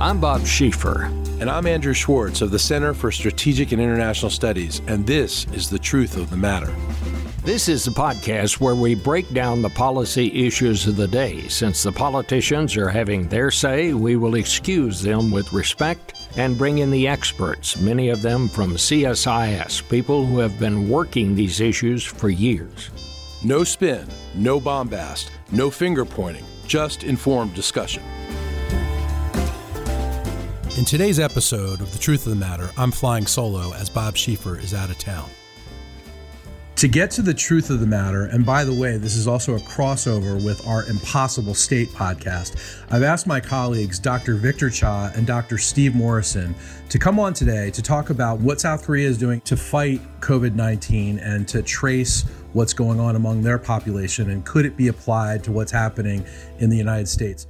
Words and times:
I'm 0.00 0.18
Bob 0.18 0.40
Schieffer. 0.46 1.04
And 1.42 1.50
I'm 1.50 1.66
Andrew 1.66 1.92
Schwartz 1.92 2.40
of 2.40 2.50
the 2.50 2.58
Center 2.58 2.94
for 2.94 3.12
Strategic 3.12 3.72
and 3.72 3.82
International 3.82 4.30
Studies, 4.30 4.80
and 4.86 5.06
this 5.06 5.44
is 5.52 5.68
The 5.68 5.78
Truth 5.78 6.16
of 6.16 6.30
the 6.30 6.38
Matter. 6.38 6.74
This 7.44 7.68
is 7.68 7.84
the 7.84 7.90
podcast 7.90 8.60
where 8.60 8.74
we 8.74 8.94
break 8.94 9.30
down 9.34 9.60
the 9.60 9.68
policy 9.68 10.46
issues 10.46 10.86
of 10.86 10.96
the 10.96 11.06
day. 11.06 11.46
Since 11.48 11.82
the 11.82 11.92
politicians 11.92 12.78
are 12.78 12.88
having 12.88 13.28
their 13.28 13.50
say, 13.50 13.92
we 13.92 14.16
will 14.16 14.36
excuse 14.36 15.02
them 15.02 15.30
with 15.30 15.52
respect 15.52 16.30
and 16.38 16.56
bring 16.56 16.78
in 16.78 16.90
the 16.90 17.06
experts, 17.06 17.78
many 17.78 18.08
of 18.08 18.22
them 18.22 18.48
from 18.48 18.76
CSIS, 18.76 19.86
people 19.90 20.24
who 20.24 20.38
have 20.38 20.58
been 20.58 20.88
working 20.88 21.34
these 21.34 21.60
issues 21.60 22.02
for 22.02 22.30
years. 22.30 22.90
No 23.44 23.64
spin, 23.64 24.08
no 24.34 24.58
bombast, 24.58 25.30
no 25.52 25.70
finger 25.70 26.06
pointing, 26.06 26.46
just 26.66 27.04
informed 27.04 27.52
discussion. 27.52 28.02
In 30.78 30.84
today's 30.84 31.18
episode 31.18 31.80
of 31.80 31.92
The 31.92 31.98
Truth 31.98 32.26
of 32.26 32.30
the 32.30 32.36
Matter, 32.36 32.70
I'm 32.78 32.92
flying 32.92 33.26
solo 33.26 33.74
as 33.74 33.90
Bob 33.90 34.14
Schieffer 34.14 34.56
is 34.62 34.72
out 34.72 34.88
of 34.88 34.98
town. 34.98 35.28
To 36.76 36.86
get 36.86 37.10
to 37.10 37.22
the 37.22 37.34
truth 37.34 37.70
of 37.70 37.80
the 37.80 37.86
matter, 37.88 38.26
and 38.26 38.46
by 38.46 38.64
the 38.64 38.72
way, 38.72 38.96
this 38.96 39.16
is 39.16 39.26
also 39.26 39.56
a 39.56 39.58
crossover 39.58 40.42
with 40.42 40.64
our 40.68 40.86
Impossible 40.86 41.54
State 41.54 41.88
podcast, 41.88 42.56
I've 42.88 43.02
asked 43.02 43.26
my 43.26 43.40
colleagues, 43.40 43.98
Dr. 43.98 44.36
Victor 44.36 44.70
Cha 44.70 45.10
and 45.16 45.26
Dr. 45.26 45.58
Steve 45.58 45.96
Morrison, 45.96 46.54
to 46.88 46.98
come 47.00 47.18
on 47.18 47.34
today 47.34 47.72
to 47.72 47.82
talk 47.82 48.10
about 48.10 48.38
what 48.38 48.60
South 48.60 48.84
Korea 48.84 49.08
is 49.08 49.18
doing 49.18 49.40
to 49.42 49.56
fight 49.56 50.00
COVID 50.20 50.54
19 50.54 51.18
and 51.18 51.48
to 51.48 51.62
trace 51.62 52.22
what's 52.52 52.72
going 52.72 53.00
on 53.00 53.16
among 53.16 53.42
their 53.42 53.58
population 53.58 54.30
and 54.30 54.46
could 54.46 54.64
it 54.64 54.76
be 54.76 54.86
applied 54.86 55.42
to 55.44 55.52
what's 55.52 55.72
happening 55.72 56.24
in 56.60 56.70
the 56.70 56.76
United 56.76 57.08
States. 57.08 57.48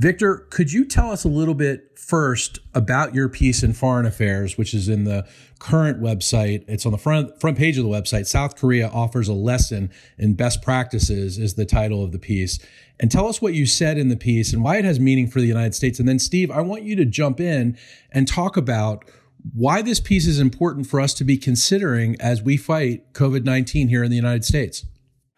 Victor, 0.00 0.46
could 0.48 0.72
you 0.72 0.86
tell 0.86 1.12
us 1.12 1.24
a 1.24 1.28
little 1.28 1.52
bit 1.52 1.98
first 1.98 2.58
about 2.72 3.14
your 3.14 3.28
piece 3.28 3.62
in 3.62 3.74
Foreign 3.74 4.06
Affairs, 4.06 4.56
which 4.56 4.72
is 4.72 4.88
in 4.88 5.04
the 5.04 5.28
current 5.58 6.00
website? 6.00 6.64
It's 6.66 6.86
on 6.86 6.92
the 6.92 6.96
front 6.96 7.38
front 7.38 7.58
page 7.58 7.76
of 7.76 7.84
the 7.84 7.90
website. 7.90 8.26
South 8.26 8.56
Korea 8.56 8.88
offers 8.88 9.28
a 9.28 9.34
lesson 9.34 9.90
in 10.16 10.32
best 10.32 10.62
practices 10.62 11.36
is 11.36 11.52
the 11.52 11.66
title 11.66 12.02
of 12.02 12.12
the 12.12 12.18
piece. 12.18 12.58
And 12.98 13.12
tell 13.12 13.28
us 13.28 13.42
what 13.42 13.52
you 13.52 13.66
said 13.66 13.98
in 13.98 14.08
the 14.08 14.16
piece 14.16 14.54
and 14.54 14.64
why 14.64 14.78
it 14.78 14.86
has 14.86 14.98
meaning 14.98 15.28
for 15.28 15.38
the 15.38 15.46
United 15.46 15.74
States. 15.74 15.98
And 15.98 16.08
then 16.08 16.18
Steve, 16.18 16.50
I 16.50 16.62
want 16.62 16.84
you 16.84 16.96
to 16.96 17.04
jump 17.04 17.38
in 17.38 17.76
and 18.10 18.26
talk 18.26 18.56
about 18.56 19.04
why 19.52 19.82
this 19.82 20.00
piece 20.00 20.26
is 20.26 20.40
important 20.40 20.86
for 20.86 20.98
us 20.98 21.12
to 21.12 21.24
be 21.24 21.36
considering 21.36 22.18
as 22.22 22.40
we 22.40 22.56
fight 22.56 23.12
COVID-19 23.12 23.90
here 23.90 24.02
in 24.02 24.08
the 24.08 24.16
United 24.16 24.46
States. 24.46 24.86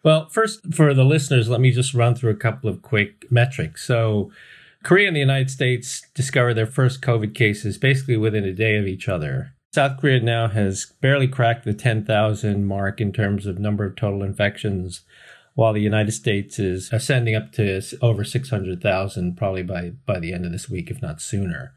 Well, 0.03 0.27
first, 0.29 0.73
for 0.73 0.93
the 0.93 1.05
listeners, 1.05 1.49
let 1.49 1.61
me 1.61 1.71
just 1.71 1.93
run 1.93 2.13
through 2.13 2.31
a 2.31 2.35
couple 2.35 2.69
of 2.69 2.81
quick 2.81 3.31
metrics. 3.31 3.85
So, 3.85 4.31
Korea 4.83 5.07
and 5.07 5.15
the 5.15 5.21
United 5.21 5.49
States 5.49 6.01
discovered 6.13 6.55
their 6.55 6.67
first 6.67 7.01
COVID 7.01 7.33
cases 7.33 7.77
basically 7.77 8.17
within 8.17 8.43
a 8.43 8.51
day 8.51 8.75
of 8.75 8.85
each 8.85 9.07
other. 9.07 9.53
South 9.73 9.99
Korea 9.99 10.19
now 10.19 10.49
has 10.49 10.93
barely 11.01 11.27
cracked 11.27 11.63
the 11.63 11.73
10,000 11.73 12.65
mark 12.65 12.99
in 12.99 13.13
terms 13.13 13.45
of 13.45 13.57
number 13.57 13.85
of 13.85 13.95
total 13.95 14.23
infections, 14.23 15.01
while 15.55 15.71
the 15.71 15.81
United 15.81 16.11
States 16.11 16.59
is 16.59 16.91
ascending 16.91 17.33
up 17.33 17.53
to 17.53 17.81
over 18.01 18.25
600,000 18.25 19.37
probably 19.37 19.63
by, 19.63 19.91
by 20.05 20.19
the 20.19 20.33
end 20.33 20.45
of 20.45 20.51
this 20.51 20.69
week, 20.69 20.91
if 20.91 21.01
not 21.01 21.21
sooner. 21.21 21.73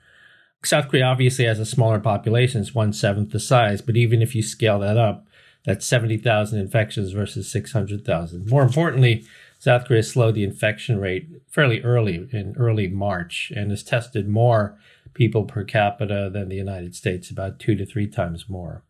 South 0.64 0.88
Korea 0.88 1.04
obviously 1.04 1.44
has 1.44 1.60
a 1.60 1.64
smaller 1.64 2.00
population, 2.00 2.60
it's 2.60 2.74
one 2.74 2.92
seventh 2.92 3.30
the 3.30 3.38
size, 3.38 3.80
but 3.80 3.96
even 3.96 4.20
if 4.20 4.34
you 4.34 4.42
scale 4.42 4.80
that 4.80 4.96
up, 4.96 5.26
that's 5.66 5.84
70,000 5.84 6.58
infections 6.58 7.12
versus 7.12 7.50
600,000. 7.50 8.48
More 8.48 8.62
importantly, 8.62 9.24
South 9.58 9.86
Korea 9.86 10.02
slowed 10.02 10.36
the 10.36 10.44
infection 10.44 11.00
rate 11.00 11.28
fairly 11.48 11.82
early 11.82 12.28
in 12.32 12.54
early 12.56 12.88
March 12.88 13.52
and 13.54 13.70
has 13.70 13.82
tested 13.82 14.28
more 14.28 14.78
people 15.12 15.44
per 15.44 15.64
capita 15.64 16.30
than 16.32 16.48
the 16.48 16.56
United 16.56 16.94
States, 16.94 17.30
about 17.30 17.58
two 17.58 17.74
to 17.74 17.84
three 17.84 18.06
times 18.06 18.48
more. 18.48 18.84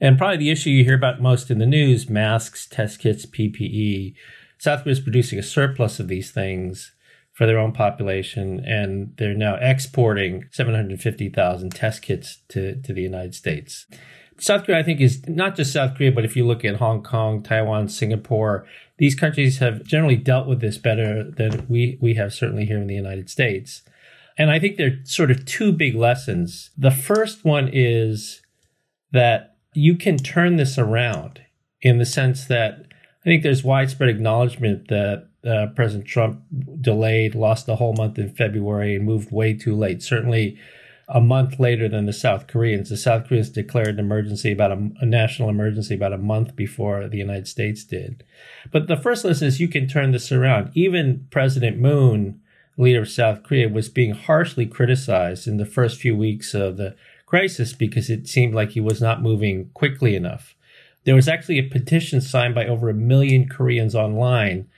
And 0.00 0.18
probably 0.18 0.38
the 0.38 0.50
issue 0.50 0.70
you 0.70 0.84
hear 0.84 0.96
about 0.96 1.20
most 1.20 1.50
in 1.50 1.58
the 1.58 1.66
news 1.66 2.08
masks, 2.08 2.66
test 2.66 3.00
kits, 3.00 3.26
PPE. 3.26 4.14
South 4.58 4.82
Korea 4.82 4.92
is 4.92 5.00
producing 5.00 5.38
a 5.38 5.42
surplus 5.42 6.00
of 6.00 6.08
these 6.08 6.30
things 6.30 6.92
for 7.32 7.46
their 7.46 7.58
own 7.58 7.72
population, 7.72 8.60
and 8.66 9.12
they're 9.16 9.34
now 9.34 9.56
exporting 9.60 10.46
750,000 10.50 11.70
test 11.70 12.02
kits 12.02 12.38
to, 12.48 12.80
to 12.82 12.92
the 12.92 13.02
United 13.02 13.34
States. 13.34 13.86
South 14.40 14.64
Korea, 14.64 14.78
I 14.78 14.82
think, 14.82 15.00
is 15.00 15.26
not 15.28 15.56
just 15.56 15.72
South 15.72 15.96
Korea, 15.96 16.12
but 16.12 16.24
if 16.24 16.36
you 16.36 16.46
look 16.46 16.64
at 16.64 16.76
Hong 16.76 17.02
Kong, 17.02 17.42
Taiwan, 17.42 17.88
Singapore, 17.88 18.66
these 18.98 19.14
countries 19.14 19.58
have 19.58 19.84
generally 19.84 20.16
dealt 20.16 20.46
with 20.46 20.60
this 20.60 20.78
better 20.78 21.24
than 21.24 21.66
we, 21.68 21.98
we 22.00 22.14
have 22.14 22.32
certainly 22.32 22.64
here 22.64 22.78
in 22.78 22.86
the 22.86 22.94
United 22.94 23.28
States. 23.28 23.82
And 24.36 24.50
I 24.50 24.58
think 24.58 24.76
there 24.76 24.88
are 24.88 25.04
sort 25.04 25.30
of 25.30 25.44
two 25.44 25.72
big 25.72 25.96
lessons. 25.96 26.70
The 26.78 26.92
first 26.92 27.44
one 27.44 27.68
is 27.72 28.42
that 29.12 29.56
you 29.74 29.96
can 29.96 30.16
turn 30.16 30.56
this 30.56 30.78
around 30.78 31.40
in 31.80 31.98
the 31.98 32.06
sense 32.06 32.46
that 32.46 32.86
I 33.22 33.24
think 33.24 33.42
there's 33.42 33.64
widespread 33.64 34.08
acknowledgement 34.08 34.88
that 34.88 35.28
uh, 35.44 35.66
President 35.74 36.06
Trump 36.06 36.42
delayed, 36.80 37.34
lost 37.34 37.68
a 37.68 37.76
whole 37.76 37.94
month 37.94 38.18
in 38.18 38.32
February, 38.34 38.96
and 38.96 39.04
moved 39.04 39.32
way 39.32 39.54
too 39.54 39.74
late. 39.74 40.02
Certainly, 40.02 40.58
a 41.08 41.20
month 41.20 41.58
later 41.58 41.88
than 41.88 42.04
the 42.04 42.12
South 42.12 42.46
Koreans. 42.46 42.90
The 42.90 42.96
South 42.96 43.26
Koreans 43.26 43.48
declared 43.48 43.88
an 43.88 43.98
emergency 43.98 44.52
about 44.52 44.72
a, 44.72 44.90
a, 45.00 45.06
national 45.06 45.48
emergency 45.48 45.94
about 45.94 46.12
a 46.12 46.18
month 46.18 46.54
before 46.54 47.08
the 47.08 47.16
United 47.16 47.48
States 47.48 47.82
did. 47.82 48.24
But 48.70 48.88
the 48.88 48.96
first 48.96 49.24
lesson 49.24 49.48
is 49.48 49.58
you 49.58 49.68
can 49.68 49.88
turn 49.88 50.12
this 50.12 50.30
around. 50.30 50.70
Even 50.74 51.26
President 51.30 51.78
Moon, 51.78 52.40
leader 52.76 53.00
of 53.00 53.08
South 53.08 53.42
Korea, 53.42 53.70
was 53.70 53.88
being 53.88 54.12
harshly 54.12 54.66
criticized 54.66 55.48
in 55.48 55.56
the 55.56 55.64
first 55.64 55.98
few 55.98 56.14
weeks 56.14 56.52
of 56.52 56.76
the 56.76 56.94
crisis 57.24 57.72
because 57.72 58.10
it 58.10 58.28
seemed 58.28 58.54
like 58.54 58.70
he 58.70 58.80
was 58.80 59.00
not 59.00 59.22
moving 59.22 59.70
quickly 59.72 60.14
enough. 60.14 60.54
There 61.04 61.14
was 61.14 61.28
actually 61.28 61.58
a 61.58 61.62
petition 61.62 62.20
signed 62.20 62.54
by 62.54 62.66
over 62.66 62.90
a 62.90 62.94
million 62.94 63.48
Koreans 63.48 63.94
online 63.94 64.68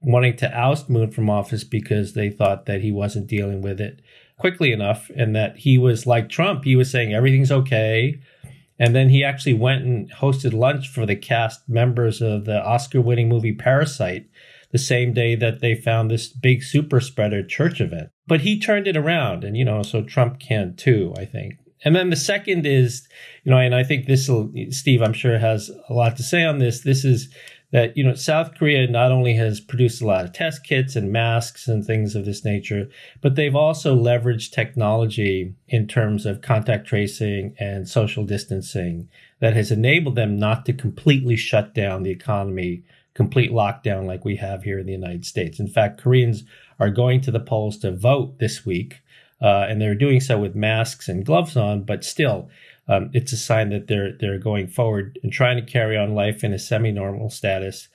wanting 0.00 0.36
to 0.36 0.52
oust 0.54 0.88
Moon 0.88 1.10
from 1.10 1.30
office 1.30 1.64
because 1.64 2.12
they 2.12 2.30
thought 2.30 2.66
that 2.66 2.82
he 2.82 2.92
wasn't 2.92 3.26
dealing 3.26 3.62
with 3.62 3.80
it 3.80 4.00
quickly 4.38 4.72
enough 4.72 5.10
and 5.14 5.36
that 5.36 5.58
he 5.58 5.76
was 5.76 6.06
like 6.06 6.28
Trump. 6.28 6.64
He 6.64 6.76
was 6.76 6.90
saying 6.90 7.12
everything's 7.12 7.52
okay. 7.52 8.20
And 8.78 8.94
then 8.94 9.08
he 9.08 9.24
actually 9.24 9.54
went 9.54 9.84
and 9.84 10.10
hosted 10.10 10.52
lunch 10.52 10.88
for 10.88 11.04
the 11.04 11.16
cast 11.16 11.68
members 11.68 12.22
of 12.22 12.44
the 12.44 12.62
Oscar 12.62 13.00
winning 13.00 13.28
movie 13.28 13.52
Parasite 13.52 14.26
the 14.70 14.78
same 14.78 15.12
day 15.12 15.34
that 15.34 15.60
they 15.60 15.74
found 15.74 16.10
this 16.10 16.28
big 16.28 16.62
super 16.62 17.00
spreader 17.00 17.42
church 17.42 17.80
event. 17.80 18.10
But 18.26 18.42
he 18.42 18.60
turned 18.60 18.86
it 18.86 18.96
around. 18.96 19.42
And, 19.42 19.56
you 19.56 19.64
know, 19.64 19.82
so 19.82 20.02
Trump 20.02 20.38
can 20.38 20.76
too, 20.76 21.12
I 21.16 21.24
think. 21.24 21.54
And 21.84 21.94
then 21.94 22.10
the 22.10 22.16
second 22.16 22.66
is, 22.66 23.06
you 23.44 23.50
know, 23.50 23.58
and 23.58 23.74
I 23.74 23.84
think 23.84 24.06
this 24.06 24.28
will, 24.28 24.52
Steve, 24.70 25.00
I'm 25.00 25.12
sure 25.12 25.38
has 25.38 25.70
a 25.88 25.92
lot 25.92 26.16
to 26.16 26.22
say 26.22 26.44
on 26.44 26.58
this. 26.58 26.82
This 26.82 27.04
is 27.04 27.32
that 27.70 27.96
you 27.96 28.02
know 28.02 28.14
South 28.14 28.54
Korea 28.54 28.86
not 28.88 29.12
only 29.12 29.34
has 29.34 29.60
produced 29.60 30.00
a 30.00 30.06
lot 30.06 30.24
of 30.24 30.32
test 30.32 30.64
kits 30.64 30.96
and 30.96 31.12
masks 31.12 31.68
and 31.68 31.84
things 31.84 32.14
of 32.14 32.24
this 32.24 32.44
nature, 32.44 32.88
but 33.20 33.34
they've 33.34 33.56
also 33.56 33.94
leveraged 33.94 34.52
technology 34.52 35.54
in 35.68 35.86
terms 35.86 36.24
of 36.24 36.40
contact 36.40 36.86
tracing 36.86 37.54
and 37.58 37.88
social 37.88 38.24
distancing 38.24 39.08
that 39.40 39.54
has 39.54 39.70
enabled 39.70 40.16
them 40.16 40.38
not 40.38 40.64
to 40.66 40.72
completely 40.72 41.36
shut 41.36 41.74
down 41.74 42.02
the 42.02 42.10
economy, 42.10 42.82
complete 43.14 43.50
lockdown 43.50 44.06
like 44.06 44.24
we 44.24 44.36
have 44.36 44.62
here 44.62 44.78
in 44.78 44.86
the 44.86 44.92
United 44.92 45.26
States. 45.26 45.60
In 45.60 45.68
fact, 45.68 46.00
Koreans 46.00 46.44
are 46.80 46.90
going 46.90 47.20
to 47.22 47.30
the 47.30 47.40
polls 47.40 47.76
to 47.78 47.92
vote 47.92 48.38
this 48.38 48.64
week, 48.64 49.02
uh, 49.42 49.66
and 49.68 49.80
they're 49.80 49.94
doing 49.94 50.20
so 50.20 50.38
with 50.38 50.54
masks 50.54 51.08
and 51.08 51.24
gloves 51.24 51.56
on, 51.56 51.82
but 51.82 52.02
still 52.02 52.48
um, 52.88 53.10
it's 53.12 53.32
a 53.32 53.36
sign 53.36 53.70
that 53.70 53.86
they're 53.86 54.12
they're 54.18 54.38
going 54.38 54.66
forward 54.66 55.18
and 55.22 55.32
trying 55.32 55.56
to 55.56 55.72
carry 55.72 55.96
on 55.96 56.14
life 56.14 56.42
in 56.42 56.52
a 56.52 56.58
semi-normal 56.58 57.30
status, 57.30 57.88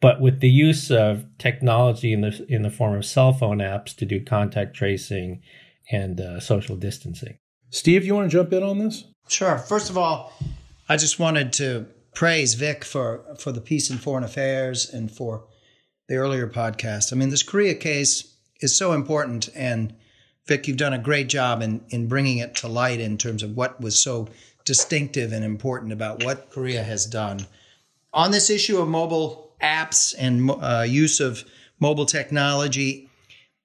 but 0.00 0.20
with 0.20 0.40
the 0.40 0.50
use 0.50 0.90
of 0.90 1.24
technology 1.38 2.12
in 2.12 2.20
the 2.20 2.46
in 2.48 2.62
the 2.62 2.70
form 2.70 2.94
of 2.94 3.04
cell 3.04 3.32
phone 3.32 3.58
apps 3.58 3.94
to 3.96 4.04
do 4.04 4.22
contact 4.22 4.74
tracing 4.74 5.42
and 5.90 6.20
uh, 6.20 6.38
social 6.38 6.76
distancing. 6.76 7.38
Steve, 7.70 8.04
you 8.04 8.14
want 8.14 8.30
to 8.30 8.36
jump 8.36 8.52
in 8.52 8.62
on 8.62 8.78
this? 8.78 9.04
Sure. 9.28 9.58
First 9.58 9.90
of 9.90 9.96
all, 9.96 10.32
I 10.88 10.96
just 10.96 11.18
wanted 11.18 11.52
to 11.54 11.86
praise 12.14 12.54
Vic 12.54 12.84
for 12.84 13.24
for 13.38 13.52
the 13.52 13.60
piece 13.60 13.90
in 13.90 13.96
Foreign 13.96 14.24
Affairs 14.24 14.92
and 14.92 15.10
for 15.10 15.46
the 16.08 16.16
earlier 16.16 16.46
podcast. 16.46 17.12
I 17.12 17.16
mean, 17.16 17.30
this 17.30 17.42
Korea 17.42 17.74
case 17.74 18.36
is 18.60 18.76
so 18.76 18.92
important 18.92 19.48
and 19.54 19.94
Vic, 20.46 20.66
you've 20.66 20.76
done 20.76 20.92
a 20.92 20.98
great 20.98 21.28
job 21.28 21.62
in, 21.62 21.84
in 21.90 22.08
bringing 22.08 22.38
it 22.38 22.54
to 22.56 22.68
light 22.68 23.00
in 23.00 23.18
terms 23.18 23.42
of 23.42 23.56
what 23.56 23.80
was 23.80 24.00
so 24.00 24.28
distinctive 24.64 25.32
and 25.32 25.44
important 25.44 25.92
about 25.92 26.24
what 26.24 26.50
Korea 26.50 26.82
has 26.82 27.06
done. 27.06 27.46
On 28.12 28.30
this 28.30 28.50
issue 28.50 28.78
of 28.78 28.88
mobile 28.88 29.52
apps 29.62 30.14
and 30.18 30.50
uh, 30.50 30.84
use 30.86 31.20
of 31.20 31.44
mobile 31.78 32.06
technology, 32.06 33.08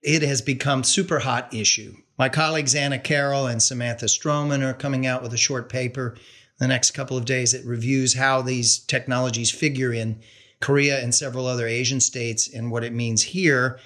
it 0.01 0.21
has 0.21 0.41
become 0.41 0.83
super 0.83 1.19
hot 1.19 1.53
issue. 1.53 1.95
My 2.17 2.29
colleagues 2.29 2.75
Anna 2.75 2.99
Carroll 2.99 3.47
and 3.47 3.61
Samantha 3.61 4.05
Stroman 4.05 4.63
are 4.63 4.73
coming 4.73 5.05
out 5.05 5.23
with 5.23 5.33
a 5.33 5.37
short 5.37 5.67
paper 5.67 6.15
the 6.59 6.67
next 6.67 6.91
couple 6.91 7.17
of 7.17 7.25
days 7.25 7.51
that 7.51 7.65
reviews 7.65 8.13
how 8.13 8.41
these 8.41 8.79
technologies 8.79 9.51
figure 9.51 9.91
in 9.91 10.21
Korea 10.61 11.03
and 11.03 11.13
several 11.13 11.47
other 11.47 11.67
Asian 11.67 11.99
states 11.99 12.47
and 12.51 12.71
what 12.71 12.83
it 12.83 12.93
means 12.93 13.21
here 13.21 13.79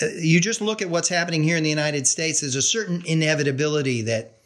Uh, 0.00 0.06
you 0.18 0.40
just 0.40 0.60
look 0.60 0.82
at 0.82 0.90
what's 0.90 1.08
happening 1.08 1.42
here 1.42 1.56
in 1.56 1.62
the 1.62 1.70
United 1.70 2.06
States, 2.06 2.40
there's 2.40 2.56
a 2.56 2.62
certain 2.62 3.02
inevitability 3.06 4.02
that 4.02 4.38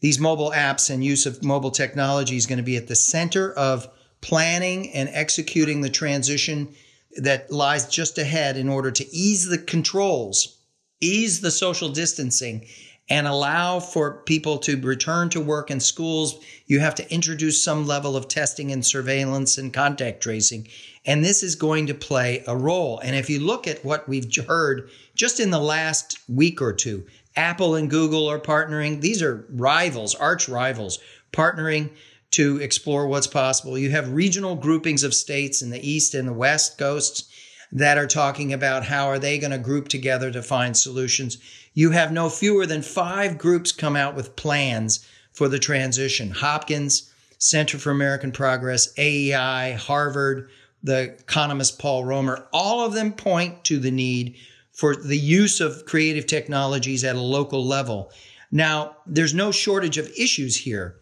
these 0.00 0.18
mobile 0.18 0.52
apps 0.54 0.90
and 0.90 1.04
use 1.04 1.26
of 1.26 1.42
mobile 1.42 1.70
technology 1.70 2.36
is 2.36 2.46
going 2.46 2.58
to 2.58 2.62
be 2.62 2.76
at 2.76 2.88
the 2.88 2.96
center 2.96 3.52
of 3.52 3.88
planning 4.20 4.90
and 4.92 5.08
executing 5.12 5.80
the 5.80 5.90
transition 5.90 6.68
that 7.16 7.50
lies 7.50 7.88
just 7.88 8.18
ahead 8.18 8.56
in 8.56 8.68
order 8.68 8.90
to 8.90 9.14
ease 9.14 9.46
the 9.46 9.58
controls, 9.58 10.58
ease 11.00 11.40
the 11.40 11.50
social 11.50 11.88
distancing, 11.88 12.66
and 13.08 13.26
allow 13.26 13.80
for 13.80 14.22
people 14.22 14.58
to 14.58 14.80
return 14.80 15.28
to 15.30 15.40
work 15.40 15.68
and 15.68 15.82
schools, 15.82 16.38
you 16.66 16.78
have 16.78 16.94
to 16.94 17.12
introduce 17.12 17.62
some 17.62 17.86
level 17.86 18.16
of 18.16 18.28
testing 18.28 18.70
and 18.70 18.86
surveillance 18.86 19.58
and 19.58 19.72
contact 19.72 20.22
tracing. 20.22 20.68
And 21.06 21.24
this 21.24 21.42
is 21.42 21.54
going 21.54 21.86
to 21.86 21.94
play 21.94 22.44
a 22.46 22.56
role. 22.56 22.98
And 22.98 23.16
if 23.16 23.30
you 23.30 23.40
look 23.40 23.66
at 23.66 23.84
what 23.84 24.08
we've 24.08 24.34
heard 24.46 24.90
just 25.14 25.40
in 25.40 25.50
the 25.50 25.58
last 25.58 26.18
week 26.28 26.60
or 26.60 26.72
two, 26.72 27.06
Apple 27.36 27.74
and 27.74 27.88
Google 27.88 28.28
are 28.28 28.40
partnering. 28.40 29.00
These 29.00 29.22
are 29.22 29.46
rivals, 29.50 30.14
arch 30.14 30.48
rivals, 30.48 30.98
partnering 31.32 31.90
to 32.32 32.58
explore 32.58 33.06
what's 33.06 33.26
possible. 33.26 33.78
You 33.78 33.90
have 33.90 34.12
regional 34.12 34.54
groupings 34.56 35.02
of 35.04 35.14
states 35.14 35.62
in 35.62 35.70
the 35.70 35.88
East 35.88 36.14
and 36.14 36.28
the 36.28 36.32
West 36.32 36.78
coasts 36.78 37.28
that 37.72 37.98
are 37.98 38.06
talking 38.06 38.52
about 38.52 38.84
how 38.84 39.06
are 39.06 39.18
they 39.18 39.38
going 39.38 39.52
to 39.52 39.58
group 39.58 39.88
together 39.88 40.30
to 40.30 40.42
find 40.42 40.76
solutions. 40.76 41.38
You 41.72 41.92
have 41.92 42.12
no 42.12 42.28
fewer 42.28 42.66
than 42.66 42.82
five 42.82 43.38
groups 43.38 43.72
come 43.72 43.96
out 43.96 44.16
with 44.16 44.36
plans 44.36 45.06
for 45.32 45.48
the 45.48 45.58
transition. 45.58 46.30
Hopkins, 46.30 47.12
Center 47.38 47.78
for 47.78 47.90
American 47.90 48.32
Progress, 48.32 48.92
AEI, 48.98 49.72
Harvard, 49.72 50.50
the 50.82 51.02
economist 51.02 51.78
Paul 51.78 52.04
Romer, 52.04 52.46
all 52.52 52.84
of 52.84 52.94
them 52.94 53.12
point 53.12 53.64
to 53.64 53.78
the 53.78 53.90
need 53.90 54.36
for 54.72 54.96
the 54.96 55.18
use 55.18 55.60
of 55.60 55.84
creative 55.84 56.26
technologies 56.26 57.04
at 57.04 57.16
a 57.16 57.20
local 57.20 57.64
level. 57.66 58.10
Now, 58.50 58.96
there's 59.06 59.34
no 59.34 59.52
shortage 59.52 59.98
of 59.98 60.10
issues 60.16 60.56
here. 60.56 60.96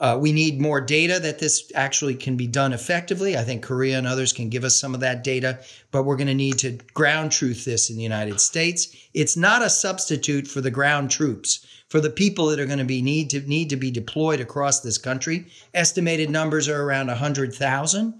Uh, 0.00 0.18
we 0.20 0.32
need 0.32 0.60
more 0.60 0.80
data 0.80 1.20
that 1.20 1.38
this 1.38 1.70
actually 1.76 2.16
can 2.16 2.36
be 2.36 2.48
done 2.48 2.72
effectively. 2.72 3.36
I 3.36 3.44
think 3.44 3.62
Korea 3.62 3.98
and 3.98 4.06
others 4.06 4.32
can 4.32 4.48
give 4.48 4.64
us 4.64 4.74
some 4.74 4.94
of 4.94 5.00
that 5.00 5.22
data, 5.22 5.60
but 5.92 6.02
we're 6.02 6.16
going 6.16 6.26
to 6.26 6.34
need 6.34 6.58
to 6.58 6.78
ground 6.92 7.30
truth 7.30 7.64
this 7.64 7.88
in 7.88 7.96
the 7.96 8.02
United 8.02 8.40
States. 8.40 8.88
It's 9.14 9.36
not 9.36 9.62
a 9.62 9.70
substitute 9.70 10.48
for 10.48 10.60
the 10.60 10.72
ground 10.72 11.12
troops, 11.12 11.64
for 11.88 12.00
the 12.00 12.10
people 12.10 12.46
that 12.46 12.58
are 12.58 12.66
going 12.66 12.80
to 12.80 12.84
be 12.84 13.00
need 13.00 13.30
to 13.30 13.40
need 13.42 13.70
to 13.70 13.76
be 13.76 13.92
deployed 13.92 14.40
across 14.40 14.80
this 14.80 14.98
country. 14.98 15.46
Estimated 15.72 16.30
numbers 16.30 16.68
are 16.68 16.82
around 16.82 17.06
100,000 17.06 18.14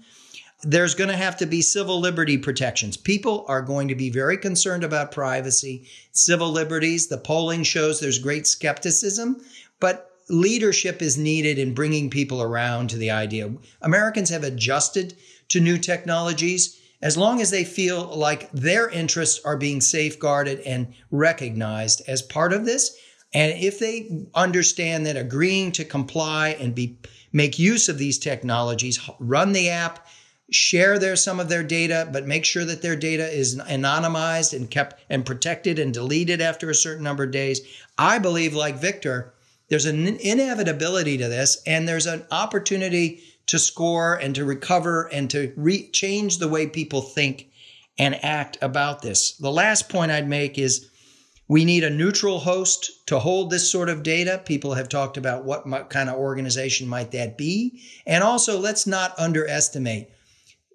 there's 0.63 0.95
going 0.95 1.09
to 1.09 1.15
have 1.15 1.37
to 1.37 1.45
be 1.45 1.61
civil 1.61 1.99
liberty 1.99 2.37
protections. 2.37 2.97
People 2.97 3.45
are 3.47 3.61
going 3.61 3.89
to 3.89 3.95
be 3.95 4.09
very 4.09 4.37
concerned 4.37 4.83
about 4.83 5.11
privacy, 5.11 5.87
civil 6.11 6.49
liberties. 6.49 7.07
The 7.07 7.17
polling 7.17 7.63
shows 7.63 7.99
there's 7.99 8.19
great 8.19 8.47
skepticism, 8.47 9.41
but 9.79 10.11
leadership 10.29 11.01
is 11.01 11.17
needed 11.17 11.59
in 11.59 11.73
bringing 11.73 12.09
people 12.09 12.41
around 12.41 12.89
to 12.89 12.97
the 12.97 13.11
idea. 13.11 13.53
Americans 13.81 14.29
have 14.29 14.43
adjusted 14.43 15.15
to 15.49 15.59
new 15.59 15.77
technologies 15.77 16.79
as 17.01 17.17
long 17.17 17.41
as 17.41 17.51
they 17.51 17.65
feel 17.65 18.05
like 18.15 18.49
their 18.53 18.87
interests 18.89 19.43
are 19.43 19.57
being 19.57 19.81
safeguarded 19.81 20.61
and 20.61 20.93
recognized 21.11 22.01
as 22.07 22.21
part 22.21 22.53
of 22.53 22.63
this. 22.63 22.97
And 23.33 23.51
if 23.61 23.79
they 23.79 24.25
understand 24.33 25.05
that 25.05 25.17
agreeing 25.17 25.73
to 25.73 25.83
comply 25.83 26.49
and 26.49 26.73
be 26.73 26.97
make 27.33 27.59
use 27.59 27.89
of 27.89 27.97
these 27.97 28.19
technologies, 28.19 28.99
run 29.19 29.51
the 29.53 29.69
app, 29.69 30.07
share 30.55 30.99
their 30.99 31.15
some 31.15 31.39
of 31.39 31.49
their 31.49 31.63
data, 31.63 32.07
but 32.11 32.27
make 32.27 32.45
sure 32.45 32.65
that 32.65 32.81
their 32.81 32.95
data 32.95 33.27
is 33.27 33.57
anonymized 33.57 34.53
and 34.53 34.69
kept 34.69 35.01
and 35.09 35.25
protected 35.25 35.79
and 35.79 35.93
deleted 35.93 36.41
after 36.41 36.69
a 36.69 36.75
certain 36.75 37.03
number 37.03 37.23
of 37.23 37.31
days. 37.31 37.61
I 37.97 38.19
believe, 38.19 38.53
like 38.53 38.75
Victor, 38.75 39.33
there's 39.69 39.85
an 39.85 40.05
inevitability 40.05 41.17
to 41.17 41.27
this, 41.27 41.61
and 41.65 41.87
there's 41.87 42.05
an 42.05 42.25
opportunity 42.31 43.23
to 43.47 43.59
score 43.59 44.15
and 44.15 44.35
to 44.35 44.45
recover 44.45 45.09
and 45.11 45.29
to 45.31 45.53
re- 45.55 45.89
change 45.89 46.37
the 46.37 46.47
way 46.47 46.67
people 46.67 47.01
think 47.01 47.49
and 47.97 48.23
act 48.23 48.57
about 48.61 49.01
this. 49.01 49.33
The 49.33 49.51
last 49.51 49.89
point 49.89 50.11
I'd 50.11 50.27
make 50.27 50.57
is 50.57 50.89
we 51.47 51.65
need 51.65 51.83
a 51.83 51.89
neutral 51.89 52.39
host 52.39 53.05
to 53.07 53.19
hold 53.19 53.49
this 53.49 53.69
sort 53.69 53.89
of 53.89 54.01
data. 54.01 54.41
People 54.45 54.73
have 54.73 54.89
talked 54.89 55.17
about 55.17 55.45
what 55.45 55.65
kind 55.89 56.09
of 56.09 56.15
organization 56.15 56.87
might 56.87 57.11
that 57.11 57.37
be. 57.37 57.81
And 58.07 58.23
also, 58.23 58.59
let's 58.59 58.87
not 58.87 59.17
underestimate. 59.19 60.09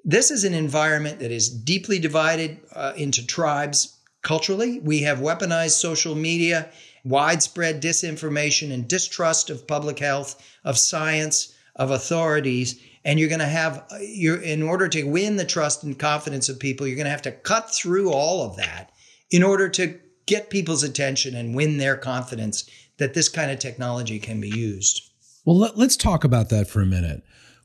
This 0.09 0.31
is 0.31 0.45
an 0.45 0.55
environment 0.55 1.19
that 1.19 1.31
is 1.31 1.51
deeply 1.51 1.99
divided 1.99 2.59
uh, 2.73 2.95
into 2.97 3.27
tribes 3.27 3.95
culturally. 4.23 4.81
We 4.81 5.03
have 5.03 5.19
weaponized 5.19 5.73
social 5.73 6.15
media 6.15 6.71
widespread 7.05 7.83
disinformation 7.83 8.73
and 8.73 8.89
distrust 8.89 9.51
of 9.51 9.67
public 9.67 9.99
health, 9.99 10.43
of 10.65 10.79
science, 10.79 11.53
of 11.77 11.91
authorities. 11.91 12.81
And 13.05 13.21
you're 13.21 13.29
going 13.29 13.41
to 13.41 13.45
have, 13.45 13.85
you're, 14.01 14.41
in 14.41 14.63
order 14.63 14.89
to 14.89 15.03
win 15.03 15.37
the 15.37 15.45
trust 15.45 15.83
and 15.83 15.99
confidence 15.99 16.49
of 16.49 16.59
people, 16.59 16.87
you're 16.87 16.97
going 16.97 17.05
to 17.05 17.11
have 17.11 17.21
to 17.23 17.33
cut 17.33 17.71
through 17.71 18.11
all 18.11 18.47
of 18.47 18.57
that 18.57 18.91
in 19.31 19.43
order 19.43 19.69
to 19.69 20.01
get 20.25 20.49
people's 20.49 20.85
attention 20.85 21.35
and 21.35 21.55
win 21.55 21.77
their 21.77 21.99
confidence 21.99 22.65
that 22.97 23.13
this 23.13 23.29
kind 23.29 23.51
of 23.51 23.59
technology 23.59 24.19
can 24.19 24.41
be 24.41 24.49
used. 24.49 25.03
Well, 25.45 25.59
let, 25.59 25.77
us 25.77 25.97
talk 25.99 26.25
about 26.25 26.49
that 26.49 26.67
for 26.67 26.81
a 26.81 26.87
minute. 26.87 27.23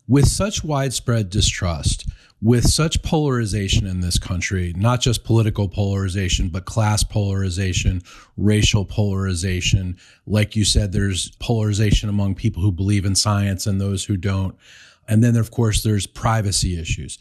With 0.10 0.28
such 0.28 0.66
widespread 0.66 1.30
distrust, 1.30 2.06
with 2.44 2.70
such 2.70 3.02
polarization 3.04 3.88
in 3.88 4.02
this 4.02 4.20
country, 4.20 4.74
not 4.76 5.00
just 5.00 5.24
political 5.24 5.70
polarization, 5.70 6.50
but 6.50 6.66
class 6.66 7.02
polarization, 7.02 8.02
racial 8.36 8.84
polarization. 8.84 9.98
Like 10.28 10.54
you 10.54 10.66
said, 10.66 10.92
there's 10.92 11.32
polarization 11.40 12.10
among 12.10 12.36
people 12.36 12.62
who 12.62 12.74
believe 12.74 13.06
in 13.06 13.16
science 13.16 13.66
and 13.66 13.80
those 13.80 14.04
who 14.04 14.18
don't. 14.18 14.58
And 15.08 15.24
then, 15.24 15.38
of 15.38 15.52
course, 15.52 15.84
there's 15.84 16.06
privacy 16.06 16.78
issues. 16.78 17.18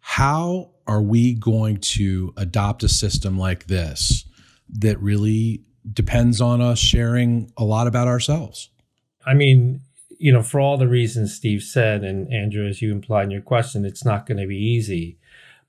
How 0.00 0.70
are 0.88 1.02
we 1.02 1.34
going 1.34 1.76
to 1.78 2.34
adopt 2.36 2.82
a 2.82 2.88
system 2.88 3.38
like 3.38 3.68
this 3.68 4.24
that 4.80 5.00
really 5.00 5.62
depends 5.92 6.40
on 6.40 6.60
us 6.60 6.80
sharing 6.80 7.52
a 7.56 7.62
lot 7.62 7.86
about 7.86 8.08
ourselves? 8.08 8.70
I 9.24 9.34
mean, 9.34 9.82
you 10.18 10.32
know, 10.32 10.42
for 10.42 10.60
all 10.60 10.76
the 10.76 10.88
reasons 10.88 11.34
Steve 11.34 11.62
said, 11.62 12.04
and 12.04 12.32
Andrew, 12.32 12.66
as 12.66 12.82
you 12.82 12.92
implied 12.92 13.24
in 13.24 13.30
your 13.30 13.40
question, 13.40 13.84
it's 13.84 14.04
not 14.04 14.26
going 14.26 14.38
to 14.38 14.46
be 14.46 14.56
easy. 14.56 15.18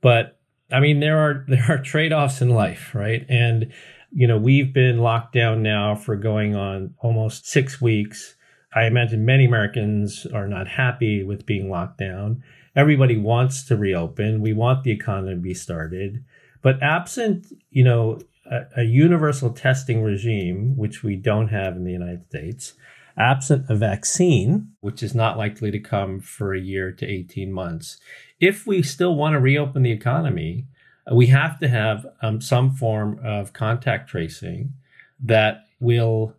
But 0.01 0.39
I 0.71 0.80
mean, 0.80 1.00
there 1.00 1.18
are 1.18 1.45
there 1.47 1.65
are 1.69 1.77
trade 1.77 2.13
offs 2.13 2.42
in 2.42 2.50
life, 2.50 2.94
right? 2.94 3.25
And 3.30 3.71
you 4.12 4.27
know, 4.27 4.38
we've 4.38 4.74
been 4.74 5.00
locked 5.00 5.33
down 5.33 5.62
now 5.62 5.95
for 5.95 6.15
going 6.15 6.56
on 6.56 6.93
almost 7.00 7.48
six 7.48 7.81
weeks. 7.81 8.36
I 8.74 8.86
imagine 8.86 9.25
many 9.25 9.46
Americans 9.46 10.25
are 10.34 10.48
not 10.48 10.67
happy 10.67 11.24
with 11.24 11.46
being 11.46 11.69
locked 11.69 11.98
down. 11.98 12.43
Everybody 12.75 13.17
wants 13.17 13.63
to 13.65 13.77
reopen. 13.77 14.41
We 14.41 14.53
want 14.53 14.84
the 14.84 14.91
economy 14.91 15.36
to 15.36 15.41
be 15.41 15.53
started. 15.53 16.24
But 16.62 16.81
absent, 16.81 17.48
you 17.69 17.84
know, 17.84 18.19
a, 18.50 18.81
a 18.81 18.84
universal 18.84 19.51
testing 19.51 20.01
regime, 20.01 20.75
which 20.77 21.03
we 21.03 21.15
don't 21.15 21.48
have 21.50 21.75
in 21.75 21.84
the 21.84 21.91
United 21.91 22.25
States, 22.27 22.74
absent 23.17 23.65
a 23.69 23.75
vaccine, 23.75 24.69
which 24.81 25.01
is 25.01 25.15
not 25.15 25.38
likely 25.38 25.72
to 25.72 25.79
come 25.79 26.19
for 26.19 26.53
a 26.53 26.60
year 26.60 26.91
to 26.91 27.05
18 27.05 27.51
months, 27.51 27.98
if 28.39 28.67
we 28.67 28.81
still 28.81 29.15
want 29.15 29.34
to 29.34 29.39
reopen 29.39 29.84
the 29.84 29.91
economy, 29.91 30.65
we 31.12 31.27
have 31.27 31.60
to 31.60 31.67
have 31.67 32.05
um, 32.22 32.41
some 32.41 32.72
form 32.72 33.19
of 33.24 33.53
contact 33.53 34.10
tracing 34.10 34.74
that 35.19 35.65
will 35.79 36.36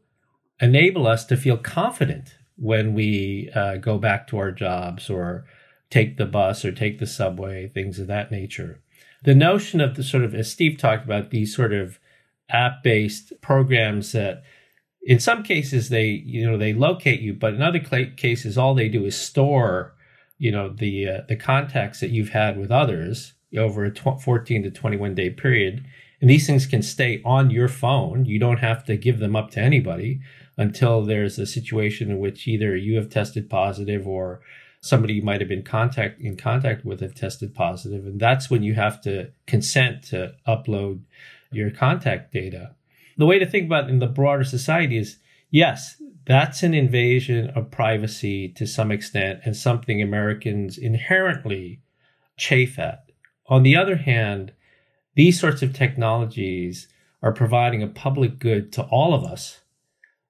enable 0.61 1.07
us 1.07 1.25
to 1.25 1.37
feel 1.37 1.57
confident 1.57 2.37
when 2.57 2.95
we 2.95 3.51
uh, 3.55 3.77
go 3.77 3.99
back 3.99 4.27
to 4.27 4.39
our 4.39 4.51
jobs 4.51 5.09
or 5.11 5.45
take 5.91 6.17
the 6.17 6.27
bus 6.27 6.65
or 6.65 6.73
take 6.73 6.99
the 6.99 7.07
subway, 7.07 7.69
things 7.69 7.99
of 7.99 8.07
that 8.07 8.31
nature. 8.31 8.81
The 9.23 9.35
notion 9.35 9.81
of 9.81 9.95
the 9.95 10.03
sort 10.03 10.25
of, 10.25 10.35
as 10.35 10.51
Steve 10.51 10.79
talked 10.79 11.05
about, 11.05 11.31
these 11.31 11.55
sort 11.55 11.73
of 11.73 11.99
app 12.49 12.83
based 12.83 13.33
programs 13.41 14.13
that 14.13 14.43
in 15.07 15.19
some 15.19 15.43
cases 15.43 15.89
they 15.89 16.07
you 16.07 16.45
know 16.45 16.59
they 16.59 16.75
locate 16.75 17.21
you 17.21 17.33
but 17.33 17.55
in 17.55 17.63
other 17.63 17.79
cases 17.79 18.59
all 18.59 18.75
they 18.75 18.89
do 18.89 19.07
is 19.07 19.19
store 19.19 19.95
you 20.39 20.53
know 20.53 20.69
the 20.69 21.09
uh, 21.09 21.21
the 21.29 21.37
contacts 21.37 22.01
that 22.01 22.11
you've 22.11 22.31
had 22.31 22.59
with 22.59 22.71
others 22.71 23.33
over 23.57 23.85
a 23.85 23.91
tw- 23.91 24.21
14 24.21 24.63
to 24.65 24.71
21 24.71 25.15
day 25.15 25.31
period. 25.31 25.85
And 26.21 26.31
these 26.31 26.47
things 26.47 26.67
can 26.67 26.83
stay 26.83 27.21
on 27.25 27.51
your 27.51 27.69
phone. 27.69 28.25
You 28.25 28.39
don't 28.39 28.59
have 28.59 28.85
to 28.87 28.97
give 28.97 29.19
them 29.19 29.37
up 29.37 29.51
to 29.53 29.61
anybody 29.61 30.21
until 30.57 31.05
there's 31.05 31.39
a 31.39 31.47
situation 31.47 32.11
in 32.11 32.19
which 32.19 32.49
either 32.49 32.75
you 32.77 32.97
have 32.97 33.11
tested 33.11 33.51
positive 33.51 34.07
or 34.07 34.41
somebody 34.81 35.15
you 35.15 35.23
might 35.23 35.41
have 35.41 35.49
been 35.49 35.63
contact 35.63 36.21
in 36.21 36.37
contact 36.37 36.85
with 36.85 37.01
have 37.01 37.15
tested 37.15 37.55
positive. 37.55 38.07
And 38.07 38.19
that's 38.19 38.51
when 38.51 38.63
you 38.63 38.75
have 38.75 39.01
to 39.03 39.31
consent 39.47 40.03
to 40.05 40.35
upload 40.47 41.01
your 41.53 41.71
contact 41.71 42.33
data 42.33 42.76
the 43.17 43.27
way 43.27 43.39
to 43.39 43.47
think 43.47 43.67
about 43.67 43.85
it 43.85 43.91
in 43.91 43.99
the 43.99 44.07
broader 44.07 44.45
society 44.45 44.99
is 44.99 45.19
yes, 45.51 46.01
that's 46.27 46.63
an 46.63 46.75
invasion 46.75 47.51
of 47.51 47.71
privacy 47.71 48.49
to 48.49 48.67
some 48.67 48.91
extent 48.91 49.41
and 49.45 49.57
something 49.57 50.03
Americans 50.03 50.77
inherently 50.77 51.81
chafe 52.37 52.79
at. 52.79 53.05
On 53.47 53.63
the 53.63 53.77
other 53.77 53.97
hand, 53.97 54.53
these 55.15 55.41
sorts 55.41 55.63
of 55.63 55.73
technologies 55.73 56.89
are 57.23 57.33
providing 57.33 57.83
a 57.83 57.89
public 57.89 58.39
good 58.39 58.73
to 58.73 58.83
all 58.83 59.15
of 59.15 59.25
us 59.25 59.61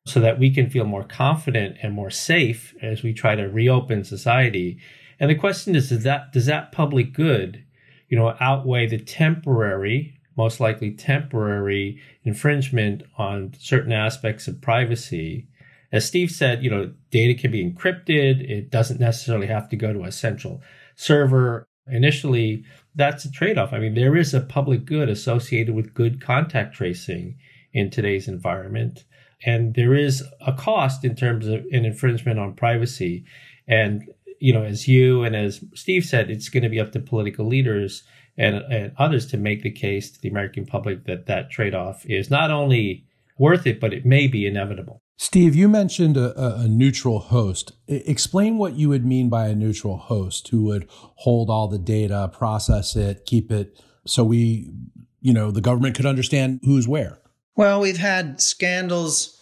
so 0.04 0.20
that 0.20 0.38
we 0.38 0.50
can 0.50 0.70
feel 0.70 0.84
more 0.84 1.02
confident 1.02 1.76
and 1.82 1.92
more 1.92 2.10
safe 2.10 2.74
as 2.80 3.02
we 3.02 3.12
try 3.12 3.34
to 3.34 3.48
reopen 3.48 4.04
society. 4.04 4.78
And 5.18 5.28
the 5.28 5.34
question 5.34 5.74
is, 5.74 5.88
does 5.88 6.04
that, 6.04 6.32
does 6.32 6.46
that 6.46 6.70
public 6.70 7.12
good, 7.12 7.64
you 8.08 8.16
know, 8.16 8.36
outweigh 8.38 8.86
the 8.86 8.98
temporary, 8.98 10.15
most 10.36 10.60
likely 10.60 10.92
temporary 10.92 12.00
infringement 12.24 13.02
on 13.18 13.54
certain 13.58 13.92
aspects 13.92 14.48
of 14.48 14.60
privacy? 14.60 15.48
As 15.92 16.04
Steve 16.04 16.30
said, 16.30 16.62
you 16.62 16.70
know, 16.70 16.92
data 17.10 17.34
can 17.40 17.50
be 17.50 17.64
encrypted. 17.64 18.48
It 18.48 18.70
doesn't 18.70 19.00
necessarily 19.00 19.46
have 19.46 19.68
to 19.70 19.76
go 19.76 19.92
to 19.92 20.04
a 20.04 20.12
central 20.12 20.62
server. 20.96 21.66
Initially, 21.88 22.64
that's 22.94 23.24
a 23.24 23.30
trade 23.30 23.58
off. 23.58 23.72
I 23.72 23.78
mean, 23.78 23.94
there 23.94 24.16
is 24.16 24.34
a 24.34 24.40
public 24.40 24.84
good 24.84 25.08
associated 25.08 25.74
with 25.74 25.94
good 25.94 26.20
contact 26.20 26.74
tracing 26.74 27.36
in 27.72 27.90
today's 27.90 28.26
environment. 28.26 29.04
And 29.44 29.74
there 29.74 29.94
is 29.94 30.24
a 30.40 30.52
cost 30.52 31.04
in 31.04 31.14
terms 31.14 31.46
of 31.46 31.64
an 31.70 31.84
infringement 31.84 32.38
on 32.38 32.54
privacy. 32.54 33.24
And, 33.68 34.10
you 34.40 34.52
know, 34.52 34.62
as 34.62 34.88
you 34.88 35.22
and 35.22 35.36
as 35.36 35.62
Steve 35.74 36.04
said, 36.04 36.30
it's 36.30 36.48
going 36.48 36.62
to 36.62 36.68
be 36.68 36.80
up 36.80 36.92
to 36.92 37.00
political 37.00 37.46
leaders 37.46 38.02
and, 38.38 38.56
and 38.70 38.92
others 38.98 39.26
to 39.26 39.36
make 39.36 39.62
the 39.62 39.70
case 39.70 40.10
to 40.10 40.20
the 40.20 40.28
American 40.28 40.66
public 40.66 41.04
that 41.04 41.26
that 41.26 41.50
trade 41.50 41.74
off 41.74 42.04
is 42.06 42.30
not 42.30 42.50
only 42.50 43.04
worth 43.38 43.66
it, 43.66 43.80
but 43.80 43.92
it 43.92 44.04
may 44.04 44.26
be 44.26 44.46
inevitable. 44.46 45.02
Steve, 45.18 45.54
you 45.54 45.66
mentioned 45.68 46.16
a, 46.16 46.60
a, 46.60 46.68
neutral 46.68 47.18
host. 47.18 47.72
I, 47.88 48.02
explain 48.04 48.58
what 48.58 48.74
you 48.74 48.90
would 48.90 49.06
mean 49.06 49.30
by 49.30 49.48
a 49.48 49.54
neutral 49.54 49.96
host 49.96 50.48
who 50.48 50.64
would 50.64 50.86
hold 50.90 51.48
all 51.48 51.68
the 51.68 51.78
data, 51.78 52.30
process 52.32 52.94
it, 52.96 53.24
keep 53.24 53.50
it 53.50 53.80
so 54.06 54.22
we, 54.24 54.72
you 55.20 55.32
know, 55.32 55.50
the 55.50 55.60
government 55.60 55.96
could 55.96 56.06
understand 56.06 56.60
who's 56.64 56.86
where. 56.86 57.18
Well, 57.56 57.80
we've 57.80 57.96
had 57.96 58.40
scandals 58.40 59.40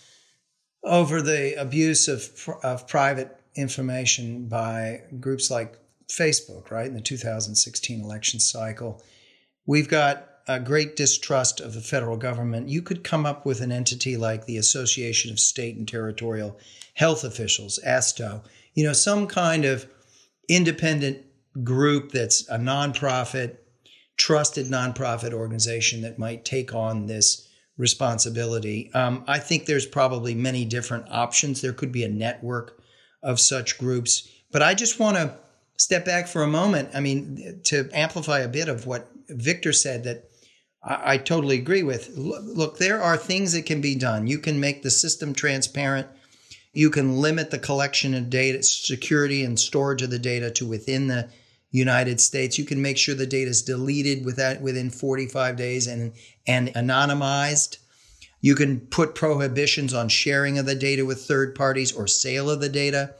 over 0.84 1.20
the 1.20 1.54
abuse 1.60 2.08
of, 2.08 2.30
of 2.62 2.86
private 2.86 3.36
information 3.56 4.46
by 4.48 5.02
groups 5.18 5.50
like 5.50 5.78
Facebook, 6.16 6.70
right, 6.70 6.86
in 6.86 6.94
the 6.94 7.00
2016 7.00 8.00
election 8.00 8.40
cycle. 8.40 9.02
We've 9.66 9.88
got 9.88 10.28
a 10.46 10.60
great 10.60 10.94
distrust 10.96 11.60
of 11.60 11.74
the 11.74 11.80
federal 11.80 12.16
government. 12.16 12.68
You 12.68 12.82
could 12.82 13.02
come 13.02 13.24
up 13.24 13.46
with 13.46 13.60
an 13.60 13.72
entity 13.72 14.16
like 14.16 14.44
the 14.44 14.58
Association 14.58 15.30
of 15.30 15.40
State 15.40 15.76
and 15.76 15.88
Territorial 15.88 16.58
Health 16.94 17.24
Officials, 17.24 17.78
ASTHO, 17.78 18.42
you 18.74 18.84
know, 18.84 18.92
some 18.92 19.26
kind 19.26 19.64
of 19.64 19.86
independent 20.48 21.24
group 21.62 22.12
that's 22.12 22.48
a 22.48 22.58
nonprofit, 22.58 23.56
trusted 24.16 24.66
nonprofit 24.66 25.32
organization 25.32 26.02
that 26.02 26.18
might 26.18 26.44
take 26.44 26.74
on 26.74 27.06
this 27.06 27.48
responsibility. 27.76 28.90
Um, 28.92 29.24
I 29.26 29.38
think 29.38 29.66
there's 29.66 29.86
probably 29.86 30.34
many 30.34 30.64
different 30.64 31.06
options. 31.10 31.60
There 31.60 31.72
could 31.72 31.92
be 31.92 32.04
a 32.04 32.08
network 32.08 32.80
of 33.22 33.40
such 33.40 33.78
groups. 33.78 34.28
But 34.52 34.62
I 34.62 34.74
just 34.74 35.00
want 35.00 35.16
to 35.16 35.34
step 35.76 36.04
back 36.04 36.28
for 36.28 36.42
a 36.42 36.48
moment. 36.48 36.90
I 36.94 37.00
mean, 37.00 37.60
to 37.64 37.88
amplify 37.92 38.40
a 38.40 38.48
bit 38.48 38.68
of 38.68 38.86
what 38.86 39.10
Victor 39.28 39.72
said, 39.72 40.04
that 40.04 40.30
I, 40.82 41.14
I 41.14 41.16
totally 41.18 41.58
agree 41.58 41.82
with. 41.82 42.16
Look, 42.16 42.42
look, 42.44 42.78
there 42.78 43.02
are 43.02 43.16
things 43.16 43.52
that 43.52 43.66
can 43.66 43.80
be 43.80 43.94
done. 43.94 44.26
You 44.26 44.38
can 44.38 44.60
make 44.60 44.82
the 44.82 44.90
system 44.90 45.34
transparent. 45.34 46.08
You 46.72 46.90
can 46.90 47.20
limit 47.20 47.50
the 47.50 47.58
collection 47.58 48.14
of 48.14 48.30
data, 48.30 48.62
security, 48.62 49.44
and 49.44 49.58
storage 49.58 50.02
of 50.02 50.10
the 50.10 50.18
data 50.18 50.50
to 50.52 50.66
within 50.66 51.06
the 51.06 51.30
United 51.70 52.20
States. 52.20 52.58
You 52.58 52.64
can 52.64 52.82
make 52.82 52.98
sure 52.98 53.14
the 53.14 53.26
data 53.26 53.50
is 53.50 53.62
deleted 53.62 54.24
without, 54.24 54.60
within 54.60 54.90
45 54.90 55.56
days 55.56 55.86
and, 55.86 56.12
and 56.46 56.68
anonymized. 56.68 57.78
You 58.40 58.54
can 58.54 58.80
put 58.80 59.14
prohibitions 59.14 59.94
on 59.94 60.08
sharing 60.08 60.58
of 60.58 60.66
the 60.66 60.74
data 60.74 61.04
with 61.04 61.24
third 61.24 61.54
parties 61.54 61.92
or 61.92 62.06
sale 62.06 62.50
of 62.50 62.60
the 62.60 62.68
data. 62.68 63.14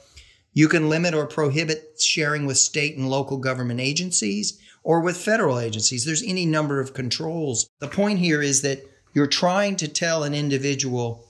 You 0.55 0.69
can 0.69 0.89
limit 0.89 1.15
or 1.15 1.27
prohibit 1.27 2.01
sharing 2.01 2.47
with 2.47 2.57
state 2.57 2.97
and 2.97 3.11
local 3.11 3.39
government 3.39 3.81
agencies 3.81 4.59
or 4.85 5.01
with 5.01 5.17
federal 5.17 5.59
agencies. 5.59 6.05
There's 6.05 6.23
any 6.23 6.47
number 6.47 6.81
of 6.81 6.95
controls. 6.95 7.69
The 7.81 7.89
point 7.89 8.21
here 8.21 8.41
is 8.41 8.63
that 8.63 8.89
you're 9.13 9.27
trying 9.27 9.77
to 9.77 9.89
tell 9.89 10.23
an 10.23 10.33
individual 10.33 11.29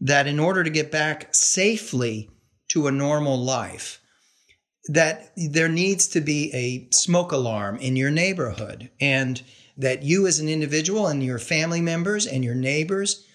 that 0.00 0.26
in 0.26 0.40
order 0.40 0.64
to 0.64 0.70
get 0.70 0.90
back 0.90 1.34
safely 1.34 2.30
to 2.68 2.86
a 2.86 2.92
normal 2.92 3.36
life, 3.36 4.00
that 4.86 5.32
there 5.36 5.68
needs 5.68 6.08
to 6.08 6.20
be 6.20 6.50
a 6.54 6.88
smoke 6.90 7.32
alarm 7.32 7.76
in 7.76 7.96
your 7.96 8.10
neighborhood 8.10 8.90
and 9.00 9.42
that 9.76 10.02
you 10.02 10.26
as 10.26 10.38
an 10.38 10.48
individual 10.48 11.06
and 11.06 11.22
your 11.22 11.38
family 11.38 11.80
members 11.80 12.26
and 12.26 12.44
your 12.44 12.54
neighbors 12.54 13.26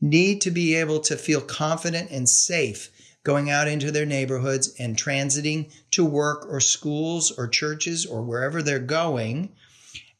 need 0.00 0.40
to 0.40 0.50
be 0.50 0.74
able 0.74 1.00
to 1.00 1.16
feel 1.16 1.40
confident 1.40 2.10
and 2.10 2.28
safe 2.28 2.90
going 3.24 3.50
out 3.50 3.68
into 3.68 3.90
their 3.90 4.06
neighborhoods 4.06 4.74
and 4.78 4.96
transiting 4.96 5.70
to 5.90 6.04
work 6.04 6.46
or 6.48 6.60
schools 6.60 7.30
or 7.32 7.48
churches 7.48 8.06
or 8.06 8.22
wherever 8.22 8.62
they're 8.62 8.78
going. 8.78 9.50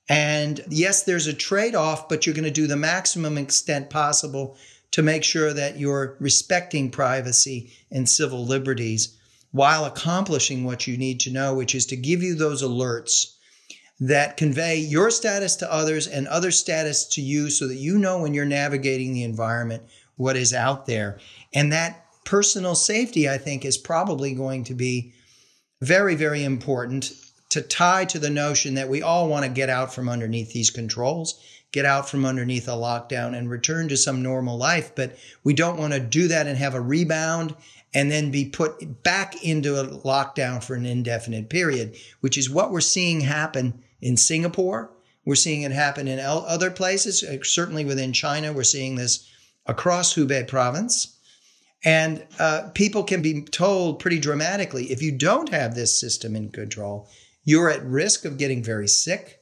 And 0.08 0.64
yes, 0.68 1.02
there's 1.02 1.26
a 1.26 1.34
trade 1.34 1.74
off, 1.74 2.08
but 2.08 2.26
you're 2.26 2.34
going 2.34 2.44
to 2.44 2.50
do 2.50 2.66
the 2.66 2.76
maximum 2.76 3.38
extent 3.38 3.90
possible 3.90 4.56
to 4.90 5.02
make 5.02 5.22
sure 5.22 5.52
that 5.52 5.78
you're 5.78 6.16
respecting 6.18 6.90
privacy 6.90 7.72
and 7.90 8.08
civil 8.08 8.44
liberties 8.44 9.16
while 9.52 9.84
accomplishing 9.84 10.64
what 10.64 10.86
you 10.86 10.96
need 10.96 11.20
to 11.20 11.30
know, 11.30 11.54
which 11.54 11.74
is 11.74 11.86
to 11.86 11.96
give 11.96 12.22
you 12.22 12.34
those 12.34 12.62
alerts 12.62 13.34
that 14.00 14.36
convey 14.36 14.76
your 14.76 15.10
status 15.10 15.56
to 15.56 15.72
others 15.72 16.06
and 16.06 16.26
other 16.28 16.50
status 16.50 17.04
to 17.04 17.20
you 17.20 17.50
so 17.50 17.66
that 17.66 17.76
you 17.76 17.98
know 17.98 18.22
when 18.22 18.32
you're 18.32 18.44
navigating 18.44 19.12
the 19.12 19.24
environment 19.24 19.82
what 20.16 20.36
is 20.36 20.52
out 20.52 20.86
there. 20.86 21.18
And 21.52 21.72
that 21.72 22.04
personal 22.28 22.74
safety, 22.74 23.26
I 23.26 23.38
think, 23.38 23.64
is 23.64 23.78
probably 23.78 24.34
going 24.34 24.64
to 24.64 24.74
be 24.74 25.14
very, 25.80 26.14
very 26.14 26.44
important 26.44 27.10
to 27.48 27.62
tie 27.62 28.04
to 28.04 28.18
the 28.18 28.28
notion 28.28 28.74
that 28.74 28.90
we 28.90 29.00
all 29.00 29.28
want 29.28 29.46
to 29.46 29.50
get 29.50 29.70
out 29.70 29.94
from 29.94 30.10
underneath 30.10 30.52
these 30.52 30.68
controls, 30.68 31.42
get 31.72 31.86
out 31.86 32.06
from 32.06 32.26
underneath 32.26 32.68
a 32.68 32.72
lockdown 32.72 33.34
and 33.34 33.48
return 33.48 33.88
to 33.88 33.96
some 33.96 34.22
normal 34.22 34.58
life. 34.58 34.94
But 34.94 35.16
we 35.42 35.54
don't 35.54 35.78
want 35.78 35.94
to 35.94 36.00
do 36.00 36.28
that 36.28 36.46
and 36.46 36.58
have 36.58 36.74
a 36.74 36.82
rebound 36.82 37.54
and 37.94 38.10
then 38.10 38.30
be 38.30 38.44
put 38.44 39.02
back 39.02 39.42
into 39.42 39.80
a 39.80 39.86
lockdown 39.86 40.62
for 40.62 40.74
an 40.74 40.84
indefinite 40.84 41.48
period, 41.48 41.96
which 42.20 42.36
is 42.36 42.50
what 42.50 42.70
we're 42.70 42.82
seeing 42.82 43.22
happen 43.22 43.82
in 44.02 44.18
Singapore. 44.18 44.90
We're 45.24 45.34
seeing 45.34 45.62
it 45.62 45.72
happen 45.72 46.06
in 46.06 46.20
other 46.20 46.70
places, 46.70 47.22
uh, 47.22 47.38
certainly 47.42 47.86
within 47.86 48.12
China. 48.12 48.52
We're 48.52 48.64
seeing 48.64 48.96
this 48.96 49.26
across 49.64 50.14
Hubei 50.14 50.46
province. 50.46 51.14
And 51.84 52.26
uh, 52.38 52.70
people 52.74 53.04
can 53.04 53.22
be 53.22 53.42
told 53.42 54.00
pretty 54.00 54.18
dramatically 54.18 54.90
if 54.90 55.00
you 55.00 55.12
don't 55.12 55.50
have 55.50 55.74
this 55.74 55.98
system 55.98 56.34
in 56.34 56.50
control, 56.50 57.08
you're 57.44 57.70
at 57.70 57.84
risk 57.84 58.24
of 58.24 58.38
getting 58.38 58.62
very 58.62 58.88
sick 58.88 59.40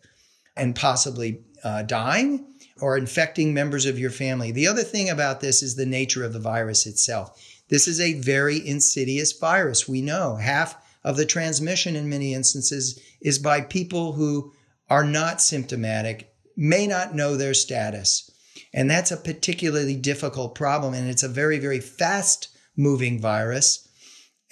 and 0.57 0.77
possibly 0.77 1.41
uh, 1.65 1.83
dying 1.83 2.47
or 2.81 2.97
infecting 2.97 3.55
members 3.55 3.87
of 3.87 3.99
your 3.99 4.11
family. 4.11 4.53
The 4.53 4.67
other 4.67 4.83
thing 4.83 5.09
about 5.09 5.41
this 5.41 5.63
is 5.63 5.77
the 5.77 5.87
nature 5.87 6.25
of 6.25 6.33
the 6.33 6.39
virus 6.39 6.87
itself. 6.87 7.43
This 7.69 7.89
is 7.89 8.01
a 8.01 8.21
very 8.21 8.67
insidious 8.67 9.33
virus. 9.33 9.89
We 9.89 10.03
know 10.03 10.37
half 10.37 10.77
of 11.03 11.17
the 11.17 11.27
transmission 11.27 11.97
in 11.97 12.09
many 12.09 12.35
instances 12.35 13.01
is 13.21 13.39
by 13.39 13.61
people 13.63 14.13
who 14.13 14.53
are 14.89 15.05
not 15.05 15.41
symptomatic, 15.41 16.33
may 16.57 16.87
not 16.87 17.15
know 17.15 17.37
their 17.37 17.55
status. 17.55 18.31
And 18.77 18.91
that's 18.91 19.11
a 19.11 19.17
particularly 19.17 19.97
difficult 19.97 20.55
problem. 20.55 20.93
And 20.93 21.09
it's 21.09 21.23
a 21.23 21.29
very, 21.29 21.59
very 21.59 21.81
fast 21.81 22.49
moving 22.77 23.19
virus. 23.19 23.89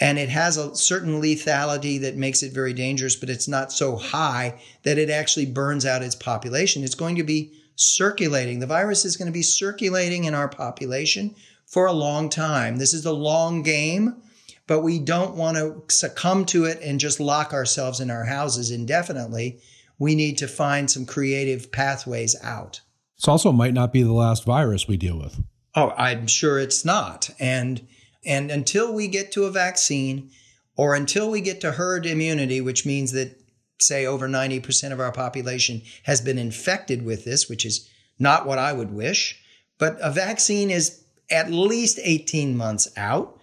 And 0.00 0.18
it 0.18 0.30
has 0.30 0.56
a 0.56 0.74
certain 0.74 1.20
lethality 1.20 2.00
that 2.00 2.16
makes 2.16 2.42
it 2.42 2.52
very 2.52 2.72
dangerous, 2.72 3.16
but 3.16 3.28
it's 3.28 3.46
not 3.46 3.70
so 3.70 3.96
high 3.96 4.60
that 4.82 4.96
it 4.96 5.10
actually 5.10 5.46
burns 5.46 5.84
out 5.84 6.02
its 6.02 6.16
population. 6.16 6.82
It's 6.82 6.94
going 6.94 7.16
to 7.16 7.22
be 7.22 7.52
circulating. 7.76 8.60
The 8.60 8.66
virus 8.66 9.04
is 9.04 9.18
going 9.18 9.26
to 9.26 9.32
be 9.32 9.42
circulating 9.42 10.24
in 10.24 10.34
our 10.34 10.48
population 10.48 11.34
for 11.66 11.86
a 11.86 11.92
long 11.92 12.30
time. 12.30 12.78
This 12.78 12.94
is 12.94 13.04
a 13.04 13.12
long 13.12 13.62
game, 13.62 14.22
but 14.66 14.80
we 14.80 14.98
don't 14.98 15.36
want 15.36 15.58
to 15.58 15.82
succumb 15.94 16.46
to 16.46 16.64
it 16.64 16.80
and 16.82 16.98
just 16.98 17.20
lock 17.20 17.52
ourselves 17.52 18.00
in 18.00 18.10
our 18.10 18.24
houses 18.24 18.70
indefinitely. 18.70 19.60
We 19.98 20.14
need 20.14 20.38
to 20.38 20.48
find 20.48 20.90
some 20.90 21.04
creative 21.04 21.70
pathways 21.70 22.34
out. 22.42 22.80
It 23.18 23.28
also 23.28 23.52
might 23.52 23.74
not 23.74 23.92
be 23.92 24.02
the 24.02 24.12
last 24.12 24.44
virus 24.44 24.88
we 24.88 24.96
deal 24.96 25.18
with. 25.18 25.40
Oh, 25.74 25.92
I'm 25.96 26.26
sure 26.26 26.58
it's 26.58 26.84
not. 26.84 27.30
And 27.38 27.86
and 28.24 28.50
until 28.50 28.92
we 28.92 29.08
get 29.08 29.32
to 29.32 29.44
a 29.44 29.50
vaccine 29.50 30.30
or 30.76 30.94
until 30.94 31.30
we 31.30 31.40
get 31.40 31.60
to 31.60 31.72
herd 31.72 32.06
immunity, 32.06 32.60
which 32.60 32.86
means 32.86 33.12
that 33.12 33.38
say 33.78 34.06
over 34.06 34.28
90% 34.28 34.92
of 34.92 35.00
our 35.00 35.12
population 35.12 35.82
has 36.04 36.20
been 36.20 36.38
infected 36.38 37.04
with 37.04 37.24
this, 37.24 37.48
which 37.48 37.66
is 37.66 37.88
not 38.18 38.46
what 38.46 38.58
I 38.58 38.72
would 38.72 38.92
wish, 38.92 39.40
but 39.78 39.98
a 40.00 40.10
vaccine 40.10 40.70
is 40.70 41.04
at 41.30 41.50
least 41.50 41.98
18 42.02 42.56
months 42.56 42.88
out 42.96 43.38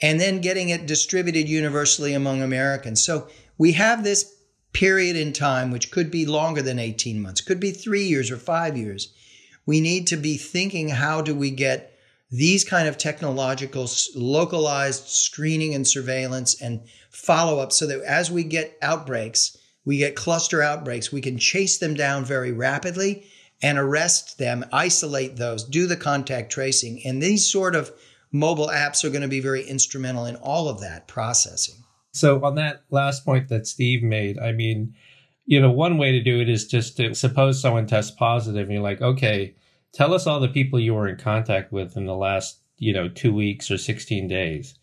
and 0.00 0.20
then 0.20 0.40
getting 0.40 0.68
it 0.68 0.86
distributed 0.86 1.48
universally 1.48 2.14
among 2.14 2.42
Americans. 2.42 3.04
So 3.04 3.28
we 3.56 3.72
have 3.72 4.04
this 4.04 4.37
period 4.72 5.16
in 5.16 5.32
time, 5.32 5.70
which 5.70 5.90
could 5.90 6.10
be 6.10 6.26
longer 6.26 6.62
than 6.62 6.78
18 6.78 7.20
months, 7.20 7.40
could 7.40 7.60
be 7.60 7.70
three 7.70 8.04
years 8.04 8.30
or 8.30 8.36
five 8.36 8.76
years, 8.76 9.12
We 9.66 9.82
need 9.82 10.06
to 10.06 10.16
be 10.16 10.38
thinking 10.38 10.88
how 10.88 11.20
do 11.20 11.34
we 11.34 11.50
get 11.50 11.92
these 12.30 12.64
kind 12.64 12.88
of 12.88 12.96
technological 12.96 13.86
localized 14.14 15.08
screening 15.08 15.74
and 15.74 15.86
surveillance 15.86 16.60
and 16.60 16.80
follow 17.10 17.58
up 17.58 17.72
so 17.72 17.86
that 17.86 18.00
as 18.02 18.30
we 18.30 18.44
get 18.44 18.78
outbreaks, 18.80 19.58
we 19.84 19.98
get 19.98 20.16
cluster 20.16 20.62
outbreaks, 20.62 21.12
we 21.12 21.20
can 21.20 21.36
chase 21.36 21.78
them 21.78 21.94
down 21.94 22.24
very 22.24 22.52
rapidly 22.52 23.26
and 23.62 23.78
arrest 23.78 24.38
them, 24.38 24.64
isolate 24.72 25.36
those, 25.36 25.64
do 25.64 25.86
the 25.86 25.96
contact 25.96 26.52
tracing. 26.52 27.02
And 27.04 27.22
these 27.22 27.50
sort 27.50 27.74
of 27.74 27.92
mobile 28.30 28.68
apps 28.68 29.04
are 29.04 29.10
going 29.10 29.22
to 29.22 29.28
be 29.28 29.40
very 29.40 29.64
instrumental 29.64 30.26
in 30.26 30.36
all 30.36 30.68
of 30.68 30.80
that 30.80 31.08
processing. 31.08 31.84
So, 32.12 32.44
on 32.44 32.54
that 32.56 32.84
last 32.90 33.24
point 33.24 33.48
that 33.48 33.66
Steve 33.66 34.02
made, 34.02 34.38
I 34.38 34.52
mean, 34.52 34.94
you 35.46 35.60
know, 35.60 35.70
one 35.70 35.98
way 35.98 36.12
to 36.12 36.22
do 36.22 36.40
it 36.40 36.48
is 36.48 36.66
just 36.66 36.96
to 36.96 37.14
suppose 37.14 37.60
someone 37.60 37.86
tests 37.86 38.10
positive 38.10 38.64
and 38.64 38.72
you're 38.72 38.82
like, 38.82 39.00
okay, 39.00 39.54
tell 39.92 40.14
us 40.14 40.26
all 40.26 40.40
the 40.40 40.48
people 40.48 40.78
you 40.78 40.94
were 40.94 41.08
in 41.08 41.16
contact 41.16 41.72
with 41.72 41.96
in 41.96 42.06
the 42.06 42.16
last, 42.16 42.60
you 42.76 42.92
know, 42.92 43.08
two 43.08 43.32
weeks 43.32 43.70
or 43.70 43.78
16 43.78 44.28
days. 44.28 44.74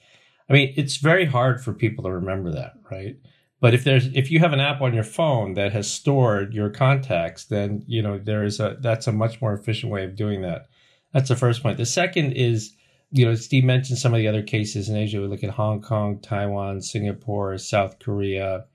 I 0.49 0.53
mean, 0.53 0.73
it's 0.75 0.97
very 0.97 1.25
hard 1.25 1.63
for 1.63 1.73
people 1.73 2.03
to 2.03 2.11
remember 2.11 2.51
that, 2.51 2.73
right? 2.91 3.17
But 3.61 3.73
if 3.73 3.83
there's 3.83 4.07
if 4.13 4.29
you 4.29 4.39
have 4.39 4.53
an 4.53 4.59
app 4.59 4.81
on 4.81 4.93
your 4.93 5.03
phone 5.03 5.53
that 5.53 5.71
has 5.71 5.89
stored 5.89 6.53
your 6.53 6.69
contacts, 6.69 7.45
then 7.45 7.83
you 7.87 8.01
know 8.01 8.19
there 8.19 8.43
is 8.43 8.59
a 8.59 8.77
that's 8.79 9.07
a 9.07 9.11
much 9.11 9.41
more 9.41 9.53
efficient 9.53 9.91
way 9.91 10.03
of 10.03 10.15
doing 10.15 10.41
that. 10.41 10.67
That's 11.13 11.29
the 11.29 11.35
first 11.35 11.63
point. 11.63 11.77
The 11.77 11.85
second 11.85 12.33
is, 12.33 12.73
you 13.15 13.25
know, 13.25 13.33
Steve 13.35 13.63
mentioned 13.63 13.97
some 13.97 14.13
of 14.13 14.17
the 14.17 14.27
other 14.27 14.43
cases 14.43 14.89
in 14.89 14.97
Asia. 14.97 15.21
We 15.21 15.27
look 15.27 15.43
at 15.43 15.51
Hong 15.51 15.81
Kong, 15.81 16.19
Taiwan, 16.19 16.81
Singapore, 16.81 17.57
South 17.57 17.97
Korea. 17.99 18.65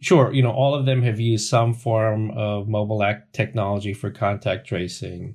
Sure, 0.00 0.32
you 0.32 0.42
know, 0.42 0.52
all 0.52 0.74
of 0.74 0.86
them 0.86 1.02
have 1.02 1.20
used 1.20 1.46
some 1.46 1.74
form 1.74 2.30
of 2.30 2.66
mobile 2.66 3.02
act 3.02 3.34
technology 3.34 3.92
for 3.92 4.10
contact 4.10 4.66
tracing. 4.66 5.34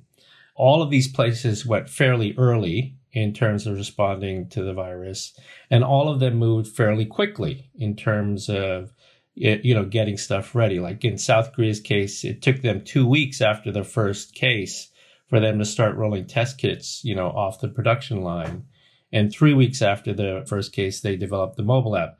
All 0.56 0.82
of 0.82 0.90
these 0.90 1.06
places 1.06 1.64
went 1.64 1.88
fairly 1.88 2.34
early 2.36 2.96
in 3.12 3.32
terms 3.32 3.68
of 3.68 3.76
responding 3.76 4.48
to 4.48 4.64
the 4.64 4.74
virus, 4.74 5.32
and 5.70 5.84
all 5.84 6.08
of 6.08 6.18
them 6.18 6.34
moved 6.34 6.74
fairly 6.74 7.06
quickly 7.06 7.70
in 7.76 7.94
terms 7.94 8.48
of 8.48 8.92
you 9.36 9.74
know 9.74 9.84
getting 9.84 10.18
stuff 10.18 10.56
ready. 10.56 10.80
Like 10.80 11.04
in 11.04 11.18
South 11.18 11.52
Korea's 11.52 11.80
case, 11.80 12.24
it 12.24 12.42
took 12.42 12.62
them 12.62 12.82
two 12.82 13.06
weeks 13.06 13.40
after 13.40 13.70
the 13.70 13.84
first 13.84 14.34
case 14.34 14.90
for 15.30 15.40
them 15.40 15.58
to 15.58 15.64
start 15.64 15.96
rolling 15.96 16.26
test 16.26 16.58
kits, 16.58 17.02
you 17.02 17.14
know, 17.14 17.28
off 17.28 17.60
the 17.60 17.68
production 17.68 18.20
line, 18.20 18.66
and 19.12 19.32
three 19.32 19.54
weeks 19.54 19.80
after 19.80 20.12
the 20.12 20.44
first 20.46 20.72
case, 20.72 21.00
they 21.00 21.16
developed 21.16 21.56
the 21.56 21.62
mobile 21.62 21.96
app. 21.96 22.18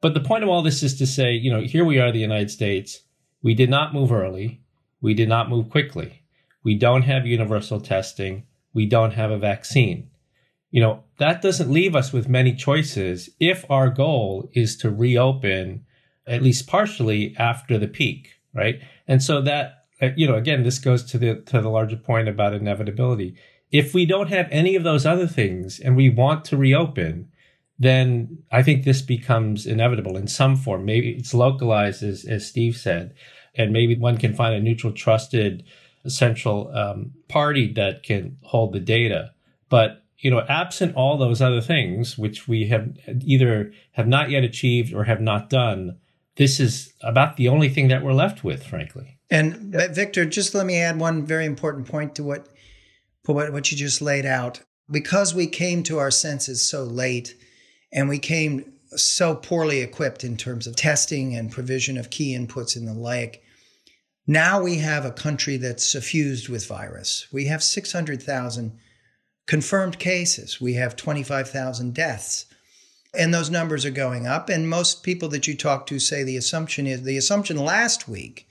But 0.00 0.14
the 0.14 0.20
point 0.20 0.44
of 0.44 0.48
all 0.48 0.62
this 0.62 0.82
is 0.82 0.96
to 0.98 1.06
say, 1.06 1.32
you 1.32 1.50
know, 1.50 1.62
here 1.62 1.84
we 1.84 1.98
are, 1.98 2.12
the 2.12 2.18
United 2.18 2.50
States. 2.50 3.00
We 3.42 3.54
did 3.54 3.68
not 3.68 3.92
move 3.92 4.12
early. 4.12 4.62
We 5.00 5.14
did 5.14 5.28
not 5.28 5.50
move 5.50 5.68
quickly. 5.68 6.22
We 6.62 6.76
don't 6.76 7.02
have 7.02 7.26
universal 7.26 7.80
testing. 7.80 8.46
We 8.72 8.86
don't 8.86 9.12
have 9.12 9.30
a 9.30 9.38
vaccine 9.38 10.10
you 10.70 10.80
know, 10.80 11.02
that 11.18 11.42
doesn't 11.42 11.70
leave 11.70 11.96
us 11.96 12.12
with 12.12 12.28
many 12.28 12.54
choices 12.54 13.30
if 13.40 13.68
our 13.70 13.90
goal 13.90 14.48
is 14.52 14.76
to 14.78 14.90
reopen 14.90 15.84
at 16.26 16.42
least 16.42 16.66
partially 16.68 17.34
after 17.38 17.76
the 17.76 17.88
peak, 17.88 18.34
right? 18.54 18.80
And 19.08 19.22
so 19.22 19.40
that, 19.42 19.79
you 20.16 20.26
know, 20.26 20.36
again, 20.36 20.62
this 20.62 20.78
goes 20.78 21.04
to 21.04 21.18
the 21.18 21.36
to 21.46 21.60
the 21.60 21.68
larger 21.68 21.96
point 21.96 22.28
about 22.28 22.54
inevitability. 22.54 23.36
If 23.70 23.94
we 23.94 24.06
don't 24.06 24.28
have 24.28 24.48
any 24.50 24.74
of 24.74 24.82
those 24.82 25.06
other 25.06 25.26
things 25.26 25.78
and 25.78 25.96
we 25.96 26.08
want 26.08 26.44
to 26.46 26.56
reopen, 26.56 27.30
then 27.78 28.38
I 28.50 28.62
think 28.62 28.84
this 28.84 29.02
becomes 29.02 29.66
inevitable 29.66 30.16
in 30.16 30.26
some 30.26 30.56
form. 30.56 30.84
Maybe 30.84 31.12
it's 31.12 31.32
localized, 31.32 32.02
as, 32.02 32.24
as 32.24 32.46
Steve 32.46 32.76
said, 32.76 33.14
and 33.54 33.72
maybe 33.72 33.96
one 33.96 34.18
can 34.18 34.34
find 34.34 34.54
a 34.54 34.60
neutral, 34.60 34.92
trusted 34.92 35.64
central 36.06 36.74
um, 36.76 37.12
party 37.28 37.72
that 37.74 38.02
can 38.02 38.38
hold 38.42 38.72
the 38.72 38.80
data. 38.80 39.32
But 39.68 40.02
you 40.18 40.30
know, 40.30 40.44
absent 40.48 40.94
all 40.96 41.16
those 41.16 41.40
other 41.40 41.60
things, 41.60 42.18
which 42.18 42.46
we 42.46 42.66
have 42.66 42.94
either 43.20 43.72
have 43.92 44.06
not 44.06 44.30
yet 44.30 44.44
achieved 44.44 44.92
or 44.92 45.04
have 45.04 45.20
not 45.20 45.48
done, 45.48 45.98
this 46.36 46.60
is 46.60 46.92
about 47.02 47.36
the 47.36 47.48
only 47.48 47.68
thing 47.68 47.88
that 47.88 48.02
we're 48.02 48.12
left 48.12 48.44
with, 48.44 48.62
frankly. 48.64 49.19
And 49.30 49.72
Victor, 49.94 50.24
just 50.24 50.54
let 50.54 50.66
me 50.66 50.78
add 50.78 50.98
one 50.98 51.24
very 51.24 51.46
important 51.46 51.86
point 51.86 52.16
to 52.16 52.24
what, 52.24 52.48
what 53.26 53.52
what 53.52 53.70
you 53.70 53.78
just 53.78 54.02
laid 54.02 54.26
out. 54.26 54.60
Because 54.90 55.34
we 55.34 55.46
came 55.46 55.84
to 55.84 55.98
our 55.98 56.10
senses 56.10 56.68
so 56.68 56.82
late, 56.82 57.36
and 57.92 58.08
we 58.08 58.18
came 58.18 58.72
so 58.96 59.36
poorly 59.36 59.80
equipped 59.80 60.24
in 60.24 60.36
terms 60.36 60.66
of 60.66 60.74
testing 60.74 61.36
and 61.36 61.52
provision 61.52 61.96
of 61.96 62.10
key 62.10 62.36
inputs 62.36 62.76
and 62.76 62.88
the 62.88 62.92
like. 62.92 63.42
Now 64.26 64.60
we 64.62 64.76
have 64.76 65.04
a 65.04 65.12
country 65.12 65.56
that's 65.56 65.86
suffused 65.86 66.48
with 66.48 66.66
virus. 66.66 67.28
We 67.32 67.46
have 67.46 67.62
600,000 67.62 68.78
confirmed 69.46 69.98
cases. 69.98 70.60
We 70.60 70.74
have 70.74 70.96
25,000 70.96 71.94
deaths. 71.94 72.46
And 73.12 73.34
those 73.34 73.50
numbers 73.50 73.84
are 73.84 73.90
going 73.90 74.26
up. 74.26 74.48
And 74.48 74.68
most 74.68 75.02
people 75.02 75.28
that 75.30 75.46
you 75.48 75.56
talk 75.56 75.86
to 75.86 75.98
say 75.98 76.22
the 76.22 76.36
assumption 76.36 76.86
is 76.86 77.02
the 77.02 77.16
assumption 77.16 77.56
last 77.56 78.08
week 78.08 78.48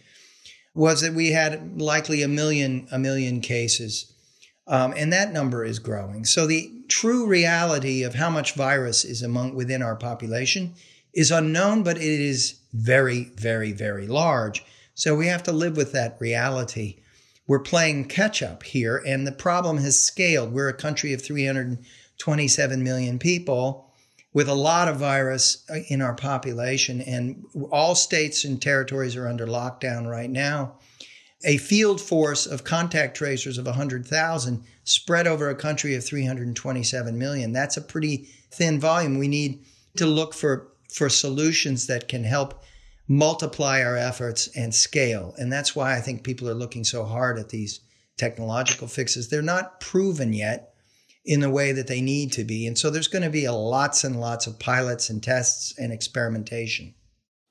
was 0.73 1.01
that 1.01 1.13
we 1.13 1.31
had 1.31 1.81
likely 1.81 2.21
a 2.21 2.27
million 2.27 2.87
a 2.91 2.99
million 2.99 3.41
cases. 3.41 4.13
Um, 4.67 4.93
and 4.95 5.11
that 5.11 5.33
number 5.33 5.65
is 5.65 5.79
growing. 5.79 6.25
So 6.25 6.45
the 6.45 6.71
true 6.87 7.25
reality 7.25 8.03
of 8.03 8.13
how 8.13 8.29
much 8.29 8.53
virus 8.53 9.03
is 9.03 9.23
among 9.23 9.55
within 9.55 9.81
our 9.81 9.95
population 9.95 10.75
is 11.11 11.31
unknown, 11.31 11.81
but 11.81 11.97
it 11.97 12.03
is 12.03 12.59
very, 12.71 13.31
very, 13.35 13.71
very 13.71 14.05
large. 14.05 14.63
So 14.93 15.15
we 15.15 15.25
have 15.25 15.41
to 15.43 15.51
live 15.51 15.75
with 15.75 15.91
that 15.93 16.17
reality 16.19 16.99
we're 17.49 17.57
playing 17.57 18.05
catch 18.05 18.43
up 18.43 18.61
here, 18.61 19.01
and 19.07 19.25
the 19.25 19.31
problem 19.31 19.79
has 19.79 19.99
scaled. 19.99 20.53
We're 20.53 20.69
a 20.69 20.73
country 20.73 21.13
of 21.13 21.23
327 21.23 22.83
million 22.83 23.17
people 23.17 23.88
with 24.33 24.47
a 24.47 24.53
lot 24.53 24.87
of 24.87 24.97
virus 24.97 25.65
uh, 25.69 25.79
in 25.89 26.01
our 26.01 26.13
population, 26.13 27.01
and 27.01 27.43
all 27.71 27.95
states 27.95 28.43
and 28.43 28.61
territories 28.61 29.15
are 29.15 29.27
under 29.27 29.47
lockdown 29.47 30.09
right 30.09 30.29
now. 30.29 30.77
A 31.45 31.57
field 31.57 32.01
force 32.01 32.45
of 32.45 32.63
contact 32.63 33.15
tracers 33.15 33.57
of 33.57 33.65
100,000 33.65 34.63
spread 34.83 35.25
over 35.25 35.49
a 35.49 35.55
country 35.55 35.95
of 35.95 36.03
327 36.03 37.17
million. 37.17 37.53
That's 37.53 37.77
a 37.77 37.81
pretty 37.81 38.27
thin 38.51 38.79
volume. 38.79 39.17
We 39.17 39.27
need 39.27 39.63
to 39.97 40.05
look 40.05 40.33
for, 40.33 40.67
for 40.93 41.09
solutions 41.09 41.87
that 41.87 42.07
can 42.07 42.23
help 42.23 42.63
multiply 43.07 43.81
our 43.81 43.97
efforts 43.97 44.47
and 44.55 44.75
scale. 44.75 45.33
And 45.37 45.51
that's 45.51 45.75
why 45.75 45.95
I 45.95 46.01
think 46.01 46.23
people 46.23 46.49
are 46.49 46.53
looking 46.53 46.83
so 46.83 47.05
hard 47.05 47.39
at 47.39 47.49
these 47.49 47.79
technological 48.17 48.87
fixes. 48.87 49.29
They're 49.29 49.41
not 49.41 49.79
proven 49.79 50.33
yet 50.33 50.73
in 51.29 51.41
the 51.41 51.49
way 51.49 51.71
that 51.71 51.85
they 51.85 52.01
need 52.01 52.31
to 52.31 52.43
be. 52.43 52.65
And 52.65 52.75
so 52.75 52.89
there's 52.89 53.07
going 53.07 53.21
to 53.21 53.29
be 53.29 53.47
lots 53.47 54.03
and 54.03 54.19
lots 54.19 54.47
of 54.47 54.57
pilots 54.57 55.11
and 55.11 55.21
tests 55.21 55.77
and 55.77 55.93
experimentation. 55.93 56.95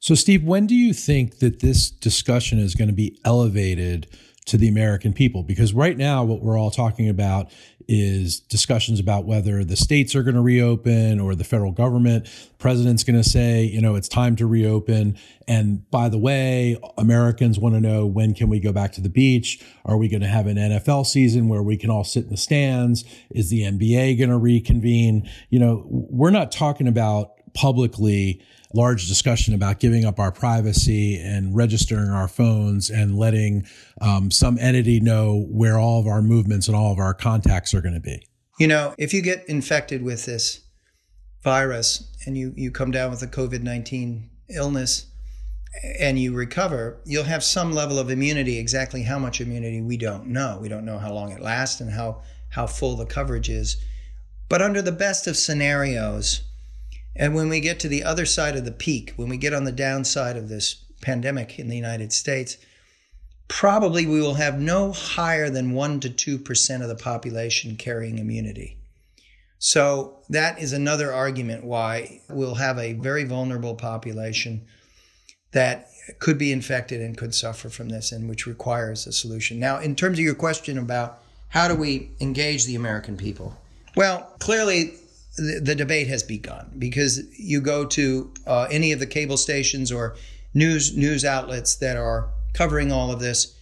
So, 0.01 0.17
Steve, 0.17 0.43
when 0.43 0.67
do 0.67 0.75
you 0.75 0.93
think 0.93 1.39
that 1.39 1.61
this 1.61 1.89
discussion 1.89 2.59
is 2.59 2.75
going 2.75 2.89
to 2.89 2.95
be 2.95 3.17
elevated 3.25 4.09
to 4.47 4.57
the 4.57 4.67
American 4.67 5.13
people? 5.13 5.45
Because 5.45 5.73
right 5.75 5.97
now, 5.97 6.25
what 6.25 6.43
we're 6.43 6.59
all 6.59 6.73
talking 6.73 7.09
about 7.09 7.53
is 7.89 8.41
discussions 8.41 9.01
about 9.01 9.25
whether 9.25 9.65
the 9.65 9.77
states 9.77 10.15
are 10.15 10.23
going 10.23 10.35
to 10.35 10.43
reopen 10.43 11.19
or 11.19 11.35
the 11.35 11.43
federal 11.43 11.73
government. 11.73 12.27
The 12.27 12.55
president's 12.59 13.03
going 13.03 13.21
to 13.21 13.29
say, 13.29 13.65
you 13.65 13.81
know, 13.81 13.95
it's 13.95 14.09
time 14.09 14.37
to 14.37 14.47
reopen. 14.47 15.17
And 15.49 15.91
by 15.91 16.11
the 16.11 16.19
way, 16.19 16.77
Americans 16.99 17.59
want 17.59 17.75
to 17.75 17.81
know 17.81 18.05
when 18.05 18.35
can 18.35 18.49
we 18.49 18.61
go 18.61 18.73
back 18.73 18.93
to 18.93 19.01
the 19.01 19.09
beach? 19.09 19.65
Are 19.87 19.97
we 19.97 20.09
going 20.09 20.21
to 20.21 20.29
have 20.29 20.47
an 20.47 20.57
NFL 20.57 21.07
season 21.07 21.49
where 21.49 21.63
we 21.63 21.79
can 21.79 21.89
all 21.89 22.05
sit 22.05 22.25
in 22.25 22.31
the 22.31 22.37
stands? 22.37 23.05
Is 23.31 23.49
the 23.49 23.63
NBA 23.63 24.19
going 24.19 24.31
to 24.31 24.39
reconvene? 24.39 25.29
You 25.49 25.59
know, 25.59 25.87
we're 25.89 26.31
not 26.31 26.53
talking 26.53 26.89
about 26.89 27.38
publicly 27.59 28.41
large 28.73 29.09
discussion 29.09 29.53
about 29.53 29.81
giving 29.81 30.05
up 30.05 30.21
our 30.21 30.31
privacy 30.31 31.21
and 31.21 31.57
registering 31.57 32.11
our 32.11 32.29
phones 32.29 32.89
and 32.89 33.19
letting 33.19 33.67
um, 34.01 34.31
some 34.31 34.59
entity 34.59 35.01
know 35.01 35.47
where 35.51 35.77
all 35.79 35.99
of 35.99 36.07
our 36.07 36.23
movements 36.23 36.69
and 36.69 36.77
all 36.77 36.93
of 36.93 36.99
our 36.99 37.15
contacts 37.15 37.75
are 37.75 37.81
going 37.81 37.95
to 37.95 38.01
be. 38.01 38.25
You 38.61 38.69
know, 38.69 38.95
if 38.97 39.13
you 39.13 39.23
get 39.23 39.45
infected 39.49 40.03
with 40.03 40.27
this 40.27 40.61
virus 41.43 42.09
and 42.27 42.37
you, 42.37 42.53
you 42.57 42.71
come 42.71 42.93
down 42.93 43.11
with 43.11 43.23
a 43.23 43.27
COVID 43.27 43.63
19 43.63 44.31
illness 44.51 45.07
and 45.99 46.19
you 46.19 46.35
recover, 46.35 47.01
you'll 47.05 47.25
have 47.25 47.43
some 47.43 47.73
level 47.73 47.99
of 47.99 48.11
immunity. 48.11 48.59
Exactly 48.59 49.03
how 49.03 49.19
much 49.19 49.41
immunity, 49.41 49.81
we 49.81 49.97
don't 49.97 50.27
know. 50.27 50.59
We 50.61 50.69
don't 50.69 50.85
know 50.85 50.99
how 50.99 51.13
long 51.13 51.33
it 51.33 51.41
lasts 51.41 51.81
and 51.81 51.91
how, 51.91 52.23
how 52.51 52.67
full 52.67 52.97
the 52.97 53.07
coverage 53.07 53.49
is. 53.49 53.77
But 54.49 54.63
under 54.63 54.81
the 54.81 54.93
best 54.93 55.27
of 55.27 55.37
scenarios, 55.37 56.43
and 57.19 57.35
when 57.35 57.49
we 57.49 57.61
get 57.61 57.81
to 57.81 57.89
the 57.89 58.05
other 58.05 58.25
side 58.25 58.57
of 58.57 58.65
the 58.65 58.73
peak, 58.73 59.13
when 59.17 59.29
we 59.29 59.37
get 59.37 59.53
on 59.53 59.65
the 59.65 59.73
downside 59.73 60.37
of 60.37 60.49
this 60.49 60.77
pandemic 61.03 61.59
in 61.59 61.69
the 61.69 61.77
United 61.77 62.13
States, 62.13 62.57
probably 63.49 64.07
we 64.07 64.21
will 64.21 64.35
have 64.35 64.61
no 64.61 64.93
higher 64.93 65.51
than 65.51 65.73
1 65.73 66.01
to 66.01 66.11
2% 66.11 66.83
of 66.83 66.89
the 66.89 66.95
population 66.95 67.77
carrying 67.77 68.19
immunity. 68.19 68.79
So 69.59 70.21
that 70.29 70.61
is 70.61 70.73
another 70.73 71.13
argument 71.13 71.65
why 71.65 72.21
we'll 72.29 72.55
have 72.55 72.79
a 72.79 72.93
very 72.93 73.25
vulnerable 73.25 73.75
population 73.75 74.67
that 75.51 75.89
could 76.21 76.39
be 76.39 76.53
infected 76.53 77.01
and 77.01 77.17
could 77.17 77.35
suffer 77.35 77.69
from 77.69 77.89
this 77.89 78.13
and 78.13 78.29
which 78.29 78.47
requires 78.47 79.07
a 79.07 79.13
solution. 79.13 79.59
Now, 79.59 79.79
in 79.79 79.97
terms 79.97 80.19
of 80.19 80.25
your 80.25 80.35
question 80.35 80.79
about 80.79 81.21
how 81.49 81.67
do 81.67 81.75
we 81.75 82.11
engage 82.21 82.67
the 82.67 82.77
American 82.77 83.17
people? 83.17 83.57
Well, 83.97 84.31
clearly 84.39 84.95
the, 85.39 85.75
debate 85.75 86.09
has 86.09 86.23
begun 86.23 86.73
because 86.79 87.23
you 87.39 87.61
go 87.61 87.85
to 87.85 88.33
uh, 88.47 88.67
any 88.71 88.93
of 88.93 89.01
the 89.01 89.07
cable 89.07 89.37
stations 89.37 89.91
or 89.93 90.17
news 90.55 90.97
news 90.97 91.25
outlets 91.25 91.77
that 91.77 91.97
are 91.97 92.31
covering 92.55 92.93
all 92.93 93.11
of 93.11 93.21
this. 93.21 93.57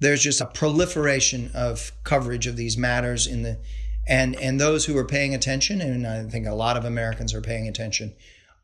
There's 0.00 0.22
just 0.22 0.40
a 0.40 0.46
proliferation 0.46 1.50
of 1.54 1.92
coverage 2.04 2.46
of 2.46 2.56
these 2.56 2.76
matters 2.76 3.26
in 3.26 3.42
the 3.42 3.58
and 4.06 4.36
and 4.36 4.60
those 4.60 4.86
who 4.86 4.96
are 4.96 5.04
paying 5.04 5.34
attention, 5.34 5.80
and 5.80 6.06
I 6.06 6.24
think 6.24 6.46
a 6.46 6.54
lot 6.54 6.76
of 6.76 6.84
Americans 6.84 7.34
are 7.34 7.42
paying 7.42 7.68
attention, 7.68 8.14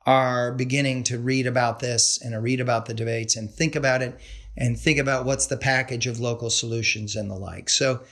are 0.06 0.52
beginning 0.52 1.02
to 1.04 1.18
read 1.18 1.46
about 1.46 1.80
this 1.80 2.18
and 2.22 2.40
read 2.42 2.60
about 2.60 2.86
the 2.86 2.94
debates 2.94 3.36
and 3.36 3.50
think 3.50 3.76
about 3.76 4.02
it 4.02 4.18
and 4.56 4.78
think 4.78 4.98
about 4.98 5.24
what's 5.24 5.46
the 5.46 5.56
package 5.56 6.06
of 6.06 6.20
local 6.20 6.48
solutions 6.48 7.16
and 7.16 7.30
the 7.30 7.34
like. 7.34 7.68
So 7.68 8.02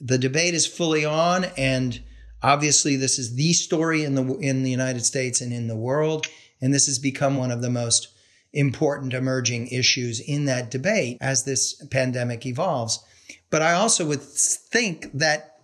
the 0.00 0.18
debate 0.18 0.54
is 0.54 0.66
fully 0.66 1.04
on 1.04 1.44
and 1.56 2.00
obviously 2.42 2.96
this 2.96 3.18
is 3.18 3.34
the 3.34 3.52
story 3.52 4.04
in 4.04 4.14
the 4.14 4.36
in 4.38 4.62
the 4.62 4.70
United 4.70 5.04
States 5.04 5.40
and 5.40 5.52
in 5.52 5.68
the 5.68 5.76
world 5.76 6.26
and 6.60 6.74
this 6.74 6.86
has 6.86 6.98
become 6.98 7.36
one 7.36 7.50
of 7.50 7.62
the 7.62 7.70
most 7.70 8.08
important 8.52 9.14
emerging 9.14 9.68
issues 9.68 10.20
in 10.20 10.44
that 10.46 10.70
debate 10.70 11.18
as 11.20 11.44
this 11.44 11.74
pandemic 11.86 12.44
evolves. 12.44 13.02
But 13.48 13.62
I 13.62 13.72
also 13.72 14.06
would 14.06 14.22
think 14.22 15.10
that 15.14 15.60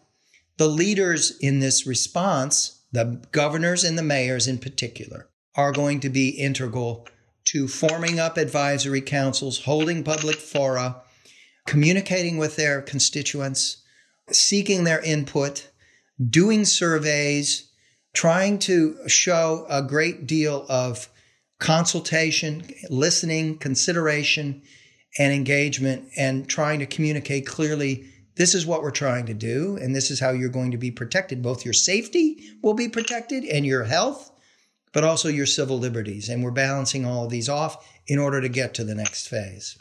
the 0.56 0.68
leaders 0.68 1.36
in 1.40 1.60
this 1.60 1.86
response, 1.86 2.80
the 2.92 3.22
governors 3.32 3.84
and 3.84 3.98
the 3.98 4.02
mayors 4.02 4.46
in 4.46 4.58
particular, 4.58 5.28
are 5.54 5.72
going 5.72 6.00
to 6.00 6.08
be 6.08 6.28
integral 6.30 7.06
to 7.46 7.68
forming 7.68 8.18
up 8.18 8.36
advisory 8.36 9.00
councils, 9.00 9.64
holding 9.64 10.02
public 10.02 10.36
fora, 10.36 11.02
communicating 11.66 12.38
with 12.38 12.56
their 12.56 12.82
constituents, 12.82 13.82
seeking 14.30 14.84
their 14.84 15.00
input, 15.00 15.68
doing 16.24 16.64
surveys, 16.64 17.70
trying 18.14 18.58
to 18.60 18.96
show 19.08 19.66
a 19.68 19.82
great 19.82 20.26
deal 20.26 20.64
of 20.68 21.08
consultation, 21.58 22.62
listening, 22.90 23.58
consideration, 23.58 24.62
and 25.18 25.32
engagement, 25.32 26.08
and 26.16 26.48
trying 26.48 26.78
to 26.78 26.86
communicate 26.86 27.46
clearly 27.46 28.06
this 28.36 28.54
is 28.54 28.66
what 28.66 28.82
we're 28.82 28.90
trying 28.90 29.24
to 29.26 29.34
do, 29.34 29.78
and 29.80 29.96
this 29.96 30.10
is 30.10 30.20
how 30.20 30.30
you're 30.30 30.50
going 30.50 30.72
to 30.72 30.76
be 30.76 30.90
protected. 30.90 31.42
Both 31.42 31.64
your 31.64 31.72
safety 31.72 32.38
will 32.62 32.74
be 32.74 32.88
protected 32.88 33.44
and 33.44 33.64
your 33.64 33.84
health 33.84 34.30
but 34.96 35.04
also 35.04 35.28
your 35.28 35.44
civil 35.44 35.78
liberties. 35.78 36.30
And 36.30 36.42
we're 36.42 36.50
balancing 36.50 37.04
all 37.04 37.24
of 37.24 37.30
these 37.30 37.50
off 37.50 37.86
in 38.06 38.18
order 38.18 38.40
to 38.40 38.48
get 38.48 38.72
to 38.72 38.84
the 38.84 38.94
next 38.94 39.28
phase. 39.28 39.76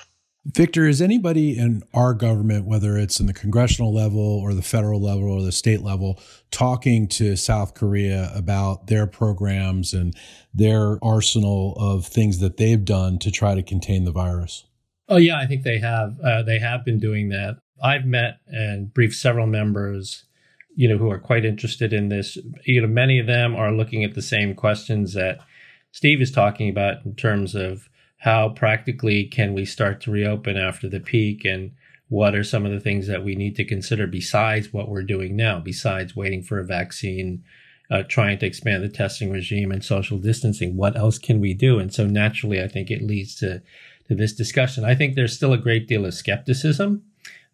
Victor, 0.46 0.88
is 0.88 1.02
anybody 1.02 1.58
in 1.58 1.82
our 1.94 2.14
government, 2.14 2.66
whether 2.66 2.98
it's 2.98 3.20
in 3.20 3.26
the 3.26 3.34
congressional 3.34 3.94
level 3.94 4.22
or 4.22 4.54
the 4.54 4.62
federal 4.62 5.02
level 5.02 5.28
or 5.32 5.42
the 5.42 5.52
state 5.52 5.82
level, 5.82 6.20
talking 6.52 7.08
to 7.08 7.36
South 7.36 7.74
Korea 7.74 8.32
about 8.36 8.88
their 8.88 9.08
programs 9.08 9.94
and 9.94 10.16
their 10.54 11.04
arsenal 11.04 11.76
of 11.78 12.06
things 12.06 12.40
that 12.40 12.58
they've 12.58 12.86
done 12.86 13.18
to 13.20 13.32
try 13.32 13.56
to 13.56 13.64
contain 13.64 14.06
the 14.06 14.12
virus? 14.12 14.66
Oh 15.10 15.18
yeah, 15.18 15.40
I 15.40 15.48
think 15.48 15.64
they 15.64 15.80
have. 15.80 16.20
Uh, 16.24 16.44
they 16.44 16.60
have 16.60 16.86
been 16.86 17.00
doing 17.00 17.30
that. 17.30 17.58
I've 17.84 18.06
met 18.06 18.38
and 18.48 18.94
briefed 18.94 19.16
several 19.16 19.48
members 19.48 20.26
you 20.76 20.90
know, 20.90 20.98
who 20.98 21.10
are 21.10 21.20
quite 21.20 21.46
interested 21.46 21.94
in 21.94 22.10
this. 22.10 22.38
You 22.66 22.82
know, 22.82 22.88
many 22.88 23.18
of 23.20 23.28
them 23.28 23.56
are 23.56 23.72
looking 23.72 24.04
at 24.04 24.14
the 24.14 24.22
same 24.22 24.54
questions 24.54 25.14
that 25.14 25.40
Steve 25.92 26.22
is 26.22 26.32
talking 26.32 26.70
about 26.70 27.06
in 27.06 27.16
terms 27.16 27.56
of 27.56 27.90
how 28.26 28.50
practically 28.50 29.24
can 29.24 29.54
we 29.54 29.64
start 29.64 30.02
to 30.02 30.10
reopen 30.10 30.58
after 30.58 30.90
the 30.90 31.00
peak 31.00 31.46
and 31.46 31.72
what 32.10 32.34
are 32.34 32.44
some 32.44 32.66
of 32.66 32.72
the 32.72 32.80
things 32.80 33.06
that 33.06 33.24
we 33.24 33.36
need 33.36 33.56
to 33.56 33.64
consider 33.64 34.08
besides 34.08 34.74
what 34.74 34.90
we're 34.90 35.04
doing 35.04 35.36
now, 35.36 35.60
besides 35.60 36.16
waiting 36.16 36.42
for 36.42 36.58
a 36.58 36.66
vaccine, 36.66 37.44
uh, 37.92 38.02
trying 38.10 38.40
to 38.40 38.48
expand 38.48 38.84
the 38.84 38.90
testing 38.90 39.32
regime 39.32 39.72
and 39.72 39.86
social 39.86 40.18
distancing. 40.18 40.76
What 40.76 40.96
else 40.98 41.20
can 41.20 41.40
we 41.40 41.54
do? 41.54 41.78
And 41.78 41.94
so 41.94 42.08
naturally, 42.08 42.60
I 42.64 42.68
think 42.68 42.90
it 42.90 43.04
leads 43.04 43.36
to 43.36 43.62
to 44.08 44.16
this 44.16 44.34
discussion. 44.34 44.84
I 44.86 44.96
think 44.96 45.14
there's 45.14 45.36
still 45.36 45.54
a 45.54 45.58
great 45.58 45.88
deal 45.88 46.06
of 46.06 46.14
skepticism 46.16 47.04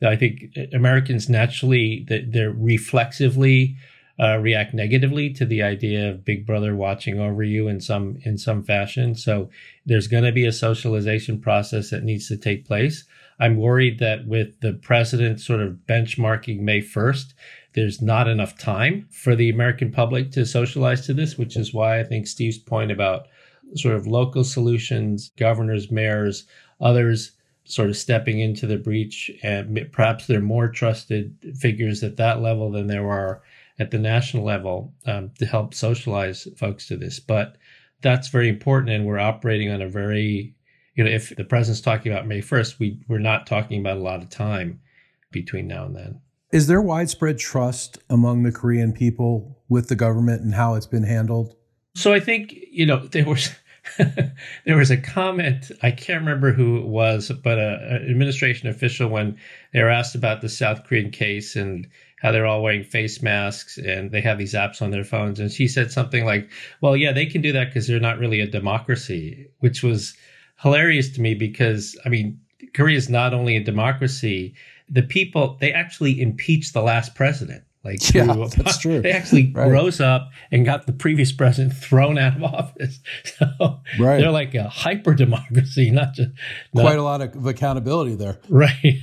I 0.04 0.16
think 0.16 0.58
Americans 0.74 1.30
naturally 1.30 2.06
they're 2.08 2.52
reflexively 2.52 3.76
uh, 4.22 4.38
react 4.38 4.74
negatively 4.74 5.32
to 5.34 5.46
the 5.46 5.64
idea 5.64 6.10
of 6.10 6.24
Big 6.24 6.46
Brother 6.46 6.76
watching 6.76 7.20
over 7.20 7.42
you 7.42 7.68
in 7.68 7.82
some 7.82 8.20
in 8.24 8.38
some 8.38 8.64
fashion. 8.64 9.16
So 9.16 9.50
there's 9.86 10.08
going 10.08 10.24
to 10.24 10.32
be 10.32 10.46
a 10.46 10.52
socialization 10.52 11.42
process 11.42 11.90
that 11.90 12.04
needs 12.04 12.28
to 12.28 12.38
take 12.38 12.68
place. 12.68 13.06
I'm 13.40 13.58
worried 13.58 13.98
that 13.98 14.28
with 14.28 14.60
the 14.60 14.74
president 14.74 15.42
sort 15.42 15.62
of 15.62 15.80
benchmarking 15.88 16.60
May 16.60 16.82
1st, 16.82 17.34
there's 17.74 18.00
not 18.00 18.28
enough 18.28 18.56
time 18.56 19.08
for 19.10 19.36
the 19.36 19.50
American 19.50 19.92
public 19.92 20.32
to 20.34 20.46
socialize 20.46 21.08
to 21.08 21.14
this, 21.16 21.40
which 21.40 21.58
is 21.58 21.74
why 21.74 22.00
I 22.00 22.04
think 22.04 22.28
Steve's 22.28 22.60
point 22.60 22.92
about 22.92 23.28
sort 23.76 23.96
of 23.96 24.06
local 24.06 24.44
solutions, 24.44 25.32
governors, 25.38 25.90
mayors, 25.90 26.46
others 26.80 27.32
sort 27.64 27.90
of 27.90 27.98
stepping 27.98 28.40
into 28.40 28.68
the 28.68 28.78
breach. 28.78 29.32
And 29.42 29.88
perhaps 29.92 30.28
there 30.28 30.38
are 30.38 30.44
more 30.44 30.68
trusted 30.68 31.36
figures 31.58 32.04
at 32.04 32.18
that 32.18 32.42
level 32.42 32.70
than 32.70 32.86
there 32.86 33.10
are 33.10 33.42
at 33.82 33.90
the 33.90 33.98
national 33.98 34.44
level 34.44 34.94
um, 35.08 35.32
to 35.40 35.46
help 35.46 35.74
socialize 35.74 36.48
folks 36.56 36.88
to 36.88 36.96
this. 36.96 37.20
But 37.20 37.58
that's 38.04 38.28
very 38.28 38.48
important. 38.48 38.92
And 38.92 39.08
we're 39.08 39.18
operating 39.18 39.72
on 39.72 39.82
a 39.82 39.90
very, 39.90 40.54
you 40.96 41.04
know, 41.04 41.10
if 41.10 41.36
the 41.36 41.44
president's 41.44 41.82
talking 41.82 42.12
about 42.12 42.28
May 42.28 42.42
1st, 42.42 42.78
we, 42.78 43.00
we're 43.08 43.18
not 43.18 43.48
talking 43.48 43.80
about 43.80 43.98
a 43.98 44.02
lot 44.02 44.22
of 44.22 44.30
time 44.30 44.80
between 45.32 45.68
now 45.68 45.86
and 45.86 45.96
then. 45.96 46.22
Is 46.54 46.68
there 46.68 46.82
widespread 46.82 47.40
trust 47.40 47.98
among 48.08 48.44
the 48.44 48.52
Korean 48.52 48.94
people 48.94 49.58
with 49.68 49.88
the 49.88 49.96
government 49.96 50.44
and 50.44 50.54
how 50.54 50.76
it's 50.76 50.86
been 50.86 51.04
handled? 51.04 51.56
So 51.96 52.14
I 52.14 52.20
think, 52.20 52.54
you 52.70 52.86
know, 52.86 52.98
there 53.08 53.26
was 53.26 53.50
there 53.98 54.78
was 54.78 54.92
a 54.92 54.98
comment 54.98 55.72
i 55.82 55.90
can't 55.90 56.20
remember 56.20 56.52
who 56.52 56.78
it 56.78 56.86
was 56.86 57.32
but 57.44 57.58
an 57.58 58.08
administration 58.08 58.70
official 58.70 59.10
when 59.10 59.36
they 59.74 59.82
were 59.82 59.90
asked 59.90 60.14
about 60.14 60.42
the 60.42 60.50
south 60.50 60.84
korean 60.86 61.10
case 61.10 61.56
and 61.56 61.88
how 62.22 62.32
they're 62.32 62.46
all 62.46 62.62
wearing 62.62 62.84
face 62.84 63.22
masks 63.22 63.78
and 63.78 64.12
they 64.12 64.22
have 64.22 64.38
these 64.38 64.54
apps 64.54 64.82
on 64.82 64.92
their 64.92 65.04
phones 65.04 65.40
and 65.40 65.52
she 65.52 65.68
said 65.68 65.92
something 65.92 66.26
like 66.26 66.50
well 66.82 66.96
yeah 66.96 67.12
they 67.12 67.26
can 67.26 67.42
do 67.42 67.52
that 67.52 67.66
because 67.66 67.88
they're 67.88 68.00
not 68.00 68.20
really 68.20 68.40
a 68.40 68.48
democracy 68.48 69.48
which 69.60 69.84
was 69.84 70.16
hilarious 70.62 71.10
to 71.10 71.22
me 71.22 71.34
because 71.34 71.98
i 72.06 72.10
mean 72.10 72.40
korea 72.74 72.98
is 72.98 73.10
not 73.10 73.34
only 73.34 73.56
a 73.56 73.64
democracy 73.64 74.54
the 74.90 75.04
people 75.04 75.58
they 75.60 75.74
actually 75.74 76.22
impeached 76.22 76.74
the 76.74 76.82
last 76.82 77.16
president 77.16 77.64
like, 77.84 78.14
yeah, 78.14 78.26
who, 78.26 78.48
that's 78.58 78.78
true. 78.78 79.02
They 79.02 79.12
actually 79.12 79.52
right. 79.54 79.70
rose 79.70 80.00
up 80.00 80.30
and 80.52 80.66
got 80.66 80.86
the 80.86 80.94
previous 80.94 81.32
president 81.32 81.74
thrown 81.74 82.18
out 82.18 82.36
of 82.36 82.44
office. 82.54 83.00
So 83.24 83.81
right. 84.00 84.20
they're 84.20 84.32
like 84.32 84.56
a 84.56 84.70
hyper 84.70 85.14
democracy, 85.14 85.92
not 85.92 86.14
just 86.14 86.30
not, 86.74 86.82
quite 86.82 87.00
a 87.00 87.04
lot 87.04 87.22
of 87.22 87.46
accountability 87.46 88.16
there. 88.16 88.40
Right. 88.50 88.98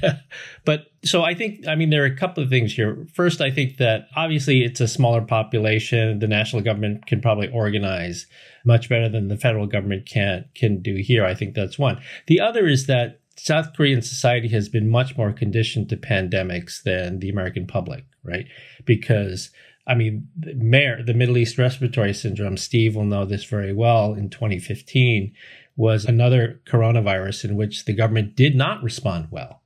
but 0.65 0.87
so 1.05 1.23
I 1.23 1.35
think, 1.35 1.67
I 1.67 1.75
mean, 1.75 1.91
there 1.91 2.03
are 2.03 2.07
a 2.07 2.17
couple 2.17 2.43
of 2.43 2.51
things 2.51 2.75
here. 2.75 3.07
First, 3.13 3.41
I 3.41 3.51
think 3.51 3.79
that 3.79 4.09
obviously 4.15 4.63
it's 4.63 4.81
a 4.81 4.89
smaller 4.89 5.23
population. 5.23 6.19
The 6.19 6.29
national 6.29 6.63
government 6.63 7.07
can 7.07 7.21
probably 7.21 7.49
organize 7.49 8.27
much 8.65 8.89
better 8.89 9.09
than 9.09 9.29
the 9.29 9.37
federal 9.37 9.67
government 9.67 10.07
can 10.07 10.45
can 10.55 10.83
do 10.83 10.97
here. 10.97 11.25
I 11.25 11.35
think 11.35 11.55
that's 11.55 11.79
one. 11.79 12.01
The 12.27 12.41
other 12.41 12.67
is 12.67 12.87
that 12.87 13.21
South 13.37 13.75
Korean 13.75 14.03
society 14.03 14.49
has 14.49 14.69
been 14.69 14.89
much 14.89 15.17
more 15.17 15.33
conditioned 15.33 15.89
to 15.89 15.97
pandemics 15.97 16.83
than 16.83 17.21
the 17.21 17.31
American 17.31 17.67
public, 17.67 18.05
right? 18.25 18.47
Because 18.85 19.51
I 19.89 19.95
mean, 19.95 20.29
the 20.39 20.55
MERS, 20.55 21.07
the 21.07 21.15
Middle 21.15 21.39
East 21.39 21.57
Respiratory 21.57 22.13
Syndrome, 22.13 22.59
Steve 22.59 22.95
will 22.95 23.05
know 23.05 23.25
this 23.25 23.45
very 23.45 23.73
well 23.73 24.13
in 24.13 24.29
2015, 24.29 25.33
was 25.77 26.05
another 26.05 26.61
coronavirus 26.67 27.47
in 27.47 27.57
which 27.57 27.87
the 27.87 27.95
government 27.95 28.37
did 28.37 28.55
not 28.55 28.83
respond 28.83 29.29
well. 29.31 29.63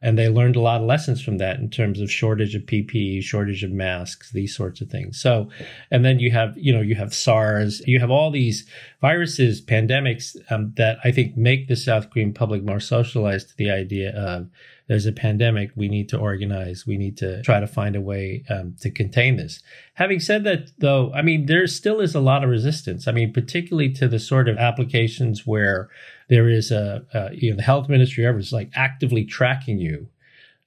And 0.00 0.16
they 0.16 0.28
learned 0.28 0.56
a 0.56 0.60
lot 0.60 0.80
of 0.80 0.86
lessons 0.86 1.22
from 1.22 1.38
that 1.38 1.58
in 1.58 1.68
terms 1.68 2.00
of 2.00 2.10
shortage 2.10 2.54
of 2.54 2.62
PPE, 2.62 3.22
shortage 3.22 3.64
of 3.64 3.72
masks, 3.72 4.30
these 4.30 4.54
sorts 4.54 4.80
of 4.80 4.88
things. 4.88 5.20
So, 5.20 5.48
and 5.90 6.04
then 6.04 6.20
you 6.20 6.30
have, 6.30 6.56
you 6.56 6.72
know, 6.72 6.82
you 6.82 6.94
have 6.94 7.14
SARS, 7.14 7.82
you 7.86 7.98
have 7.98 8.10
all 8.10 8.30
these 8.30 8.66
viruses, 9.00 9.60
pandemics 9.60 10.36
um, 10.50 10.72
that 10.76 10.98
I 11.02 11.10
think 11.12 11.36
make 11.36 11.66
the 11.66 11.76
South 11.76 12.10
Korean 12.10 12.32
public 12.32 12.62
more 12.62 12.80
socialized 12.80 13.50
to 13.50 13.56
the 13.56 13.70
idea 13.70 14.14
of 14.16 14.48
there's 14.88 15.06
a 15.06 15.12
pandemic. 15.12 15.70
We 15.74 15.88
need 15.88 16.08
to 16.10 16.18
organize. 16.18 16.86
We 16.86 16.96
need 16.96 17.16
to 17.18 17.42
try 17.42 17.58
to 17.58 17.66
find 17.66 17.96
a 17.96 18.00
way 18.00 18.44
um, 18.48 18.76
to 18.80 18.90
contain 18.90 19.36
this. 19.36 19.60
Having 19.94 20.20
said 20.20 20.44
that, 20.44 20.70
though, 20.78 21.12
I 21.12 21.22
mean, 21.22 21.46
there 21.46 21.66
still 21.66 22.00
is 22.00 22.14
a 22.14 22.20
lot 22.20 22.44
of 22.44 22.50
resistance. 22.50 23.08
I 23.08 23.12
mean, 23.12 23.32
particularly 23.32 23.92
to 23.94 24.06
the 24.06 24.20
sort 24.20 24.48
of 24.48 24.58
applications 24.58 25.46
where 25.46 25.88
there 26.28 26.48
is 26.48 26.70
a, 26.70 27.04
a 27.12 27.34
you 27.34 27.50
know, 27.50 27.56
the 27.56 27.62
health 27.62 27.88
ministry 27.88 28.24
ever 28.24 28.38
is 28.38 28.52
like 28.52 28.70
actively 28.74 29.24
tracking 29.24 29.78
you. 29.78 30.08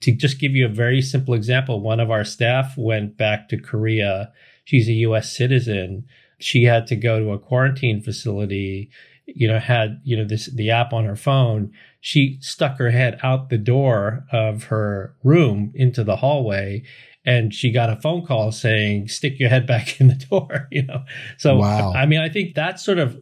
To 0.01 0.13
just 0.13 0.39
give 0.39 0.53
you 0.53 0.65
a 0.65 0.69
very 0.69 1.01
simple 1.01 1.33
example, 1.33 1.81
one 1.81 1.99
of 1.99 2.09
our 2.09 2.23
staff 2.23 2.77
went 2.77 3.17
back 3.17 3.49
to 3.49 3.57
Korea. 3.57 4.31
She's 4.63 4.87
a 4.87 4.93
U.S. 4.93 5.35
citizen. 5.35 6.05
She 6.39 6.63
had 6.63 6.87
to 6.87 6.95
go 6.95 7.19
to 7.19 7.31
a 7.31 7.39
quarantine 7.39 8.01
facility 8.01 8.91
you 9.35 9.47
know, 9.47 9.59
had, 9.59 10.01
you 10.03 10.17
know, 10.17 10.25
this, 10.25 10.47
the 10.47 10.71
app 10.71 10.93
on 10.93 11.05
her 11.05 11.15
phone, 11.15 11.71
she 11.99 12.37
stuck 12.41 12.77
her 12.77 12.91
head 12.91 13.19
out 13.23 13.49
the 13.49 13.57
door 13.57 14.25
of 14.31 14.65
her 14.65 15.15
room 15.23 15.71
into 15.75 16.03
the 16.03 16.17
hallway 16.17 16.83
and 17.25 17.53
she 17.53 17.71
got 17.71 17.89
a 17.89 17.95
phone 17.97 18.25
call 18.25 18.51
saying, 18.51 19.07
stick 19.07 19.39
your 19.39 19.49
head 19.49 19.67
back 19.67 19.99
in 20.01 20.07
the 20.07 20.15
door, 20.15 20.67
you 20.71 20.83
know? 20.83 21.03
So, 21.37 21.57
wow. 21.57 21.93
I 21.93 22.05
mean, 22.05 22.19
I 22.19 22.29
think 22.29 22.55
that's 22.55 22.83
sort 22.83 22.99
of 22.99 23.21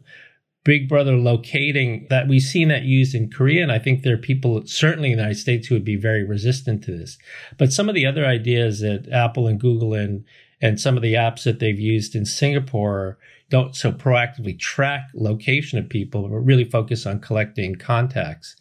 Big 0.63 0.89
Brother 0.89 1.15
locating 1.15 2.07
that 2.09 2.27
we've 2.27 2.41
seen 2.41 2.67
that 2.67 2.83
used 2.83 3.15
in 3.15 3.31
Korea. 3.31 3.63
And 3.63 3.71
I 3.71 3.79
think 3.79 4.03
there 4.03 4.15
are 4.15 4.19
people, 4.19 4.65
certainly 4.65 5.11
in 5.11 5.17
the 5.17 5.23
United 5.23 5.39
States, 5.39 5.67
who 5.67 5.75
would 5.75 5.85
be 5.85 5.95
very 5.95 6.23
resistant 6.23 6.83
to 6.83 6.91
this. 6.91 7.17
But 7.57 7.71
some 7.71 7.89
of 7.89 7.95
the 7.95 8.05
other 8.05 8.25
ideas 8.25 8.81
that 8.81 9.09
Apple 9.11 9.47
and 9.47 9.59
Google 9.59 9.93
and, 9.93 10.25
and 10.61 10.79
some 10.79 10.97
of 10.97 11.03
the 11.03 11.13
apps 11.13 11.43
that 11.43 11.59
they've 11.59 11.79
used 11.79 12.15
in 12.15 12.25
Singapore 12.25 13.17
don't 13.49 13.75
so 13.75 13.91
proactively 13.91 14.57
track 14.57 15.07
location 15.13 15.79
of 15.79 15.89
people, 15.89 16.27
but 16.27 16.37
really 16.37 16.65
focus 16.65 17.05
on 17.05 17.19
collecting 17.19 17.75
contacts. 17.75 18.55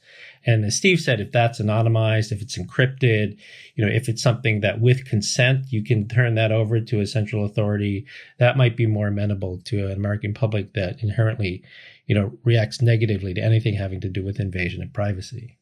And 0.44 0.64
as 0.64 0.76
Steve 0.76 1.00
said, 1.00 1.20
if 1.20 1.32
that's 1.32 1.60
anonymized, 1.60 2.30
if 2.30 2.40
it's 2.40 2.56
encrypted, 2.56 3.36
you 3.74 3.84
know, 3.84 3.90
if 3.90 4.08
it's 4.08 4.22
something 4.22 4.60
that 4.60 4.80
with 4.80 5.04
consent, 5.04 5.66
you 5.70 5.82
can 5.82 6.06
turn 6.06 6.36
that 6.36 6.52
over 6.52 6.80
to 6.80 7.00
a 7.00 7.06
central 7.06 7.44
authority, 7.44 8.06
that 8.38 8.56
might 8.56 8.76
be 8.76 8.86
more 8.86 9.08
amenable 9.08 9.58
to 9.64 9.86
an 9.86 9.92
American 9.92 10.32
public 10.32 10.74
that 10.74 11.02
inherently, 11.02 11.64
you 12.06 12.14
know, 12.14 12.32
reacts 12.44 12.80
negatively 12.80 13.34
to 13.34 13.42
anything 13.42 13.74
having 13.74 14.00
to 14.00 14.08
do 14.08 14.24
with 14.24 14.38
invasion 14.38 14.82
of 14.82 14.92
privacy. 14.92 15.58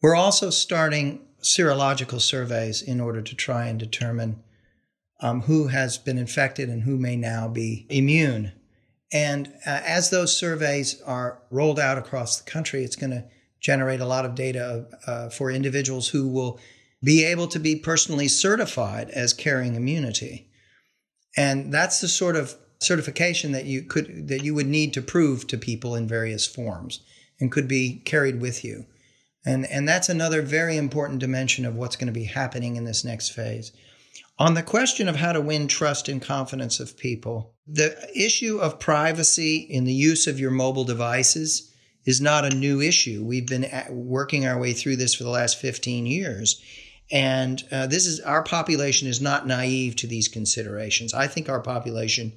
We're 0.00 0.14
also 0.14 0.50
starting 0.50 1.20
serological 1.42 2.20
surveys 2.20 2.82
in 2.82 3.00
order 3.00 3.22
to 3.22 3.34
try 3.34 3.66
and 3.66 3.80
determine 3.80 4.42
um, 5.20 5.42
who 5.42 5.66
has 5.68 5.98
been 5.98 6.18
infected 6.18 6.68
and 6.68 6.82
who 6.82 6.96
may 6.96 7.16
now 7.16 7.48
be 7.48 7.86
immune. 7.90 8.52
And 9.12 9.48
uh, 9.66 9.80
as 9.84 10.10
those 10.10 10.36
surveys 10.36 11.00
are 11.02 11.42
rolled 11.50 11.80
out 11.80 11.98
across 11.98 12.40
the 12.40 12.48
country, 12.48 12.84
it's 12.84 12.96
going 12.96 13.10
to 13.10 13.24
generate 13.60 14.00
a 14.00 14.06
lot 14.06 14.24
of 14.24 14.34
data 14.34 14.86
uh, 15.06 15.28
for 15.30 15.50
individuals 15.50 16.08
who 16.08 16.28
will 16.28 16.60
be 17.02 17.24
able 17.24 17.48
to 17.48 17.58
be 17.58 17.76
personally 17.76 18.28
certified 18.28 19.10
as 19.10 19.32
carrying 19.32 19.74
immunity. 19.74 20.48
And 21.36 21.72
that's 21.72 22.00
the 22.00 22.08
sort 22.08 22.36
of 22.36 22.56
certification 22.80 23.52
that 23.52 23.66
you 23.66 23.82
could 23.82 24.28
that 24.28 24.42
you 24.42 24.54
would 24.54 24.66
need 24.66 24.94
to 24.94 25.02
prove 25.02 25.46
to 25.46 25.58
people 25.58 25.94
in 25.94 26.08
various 26.08 26.46
forms 26.46 27.00
and 27.38 27.52
could 27.52 27.68
be 27.68 28.00
carried 28.04 28.40
with 28.40 28.64
you. 28.64 28.86
And 29.44 29.66
and 29.66 29.88
that's 29.88 30.08
another 30.08 30.42
very 30.42 30.76
important 30.76 31.20
dimension 31.20 31.64
of 31.64 31.76
what's 31.76 31.96
going 31.96 32.06
to 32.06 32.12
be 32.12 32.24
happening 32.24 32.76
in 32.76 32.84
this 32.84 33.04
next 33.04 33.30
phase. 33.30 33.72
On 34.40 34.54
the 34.54 34.62
question 34.62 35.06
of 35.06 35.16
how 35.16 35.32
to 35.32 35.40
win 35.42 35.68
trust 35.68 36.08
and 36.08 36.22
confidence 36.22 36.80
of 36.80 36.96
people, 36.96 37.52
the 37.66 37.94
issue 38.16 38.56
of 38.56 38.80
privacy 38.80 39.58
in 39.58 39.84
the 39.84 39.92
use 39.92 40.26
of 40.26 40.40
your 40.40 40.50
mobile 40.50 40.84
devices 40.84 41.70
is 42.06 42.22
not 42.22 42.46
a 42.46 42.56
new 42.56 42.80
issue. 42.80 43.22
We've 43.22 43.46
been 43.46 43.70
working 43.90 44.46
our 44.46 44.58
way 44.58 44.72
through 44.72 44.96
this 44.96 45.14
for 45.14 45.24
the 45.24 45.28
last 45.28 45.60
15 45.60 46.06
years. 46.06 46.58
And 47.12 47.62
uh, 47.70 47.86
this 47.86 48.06
is 48.06 48.18
our 48.20 48.42
population 48.42 49.08
is 49.08 49.20
not 49.20 49.46
naive 49.46 49.94
to 49.96 50.06
these 50.06 50.26
considerations. 50.26 51.12
I 51.12 51.26
think 51.26 51.50
our 51.50 51.60
population 51.60 52.32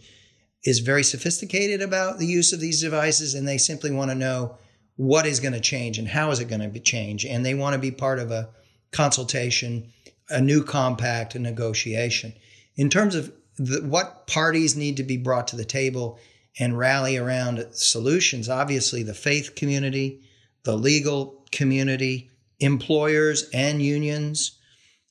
is 0.65 0.79
very 0.79 1.03
sophisticated 1.03 1.81
about 1.81 2.19
the 2.19 2.27
use 2.27 2.51
of 2.51 2.59
these 2.59 2.81
devices 2.81 3.33
and 3.33 3.47
they 3.47 3.57
simply 3.57 3.91
want 3.91 4.11
to 4.11 4.15
know 4.15 4.57
what 4.97 5.25
is 5.25 5.39
going 5.39 5.53
to 5.53 5.61
change 5.61 5.97
and 5.97 6.09
how 6.09 6.31
is 6.31 6.41
it 6.41 6.49
going 6.49 6.69
to 6.69 6.79
change. 6.81 7.25
And 7.25 7.45
they 7.45 7.53
want 7.53 7.75
to 7.75 7.79
be 7.79 7.91
part 7.91 8.19
of 8.19 8.29
a 8.29 8.49
consultation, 8.91 9.93
a 10.29 10.41
new 10.41 10.63
compact, 10.63 11.35
a 11.35 11.39
negotiation. 11.39 12.33
In 12.75 12.89
terms 12.89 13.15
of 13.15 13.33
the, 13.57 13.81
what 13.85 14.27
parties 14.27 14.75
need 14.75 14.97
to 14.97 15.03
be 15.03 15.17
brought 15.17 15.47
to 15.49 15.55
the 15.55 15.65
table 15.65 16.19
and 16.59 16.77
rally 16.77 17.17
around 17.17 17.65
solutions. 17.71 18.49
Obviously, 18.49 19.03
the 19.03 19.13
faith 19.13 19.55
community, 19.55 20.21
the 20.63 20.77
legal 20.77 21.45
community, 21.51 22.29
employers 22.59 23.49
and 23.53 23.81
unions, 23.81 24.59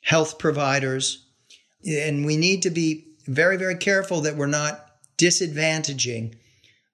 health 0.01 0.38
providers. 0.38 1.27
And 1.87 2.25
we 2.25 2.37
need 2.37 2.62
to 2.62 2.70
be 2.70 3.07
very, 3.27 3.57
very 3.57 3.77
careful 3.77 4.22
that 4.22 4.37
we're 4.37 4.46
not 4.46 4.87
disadvantaging 5.18 6.35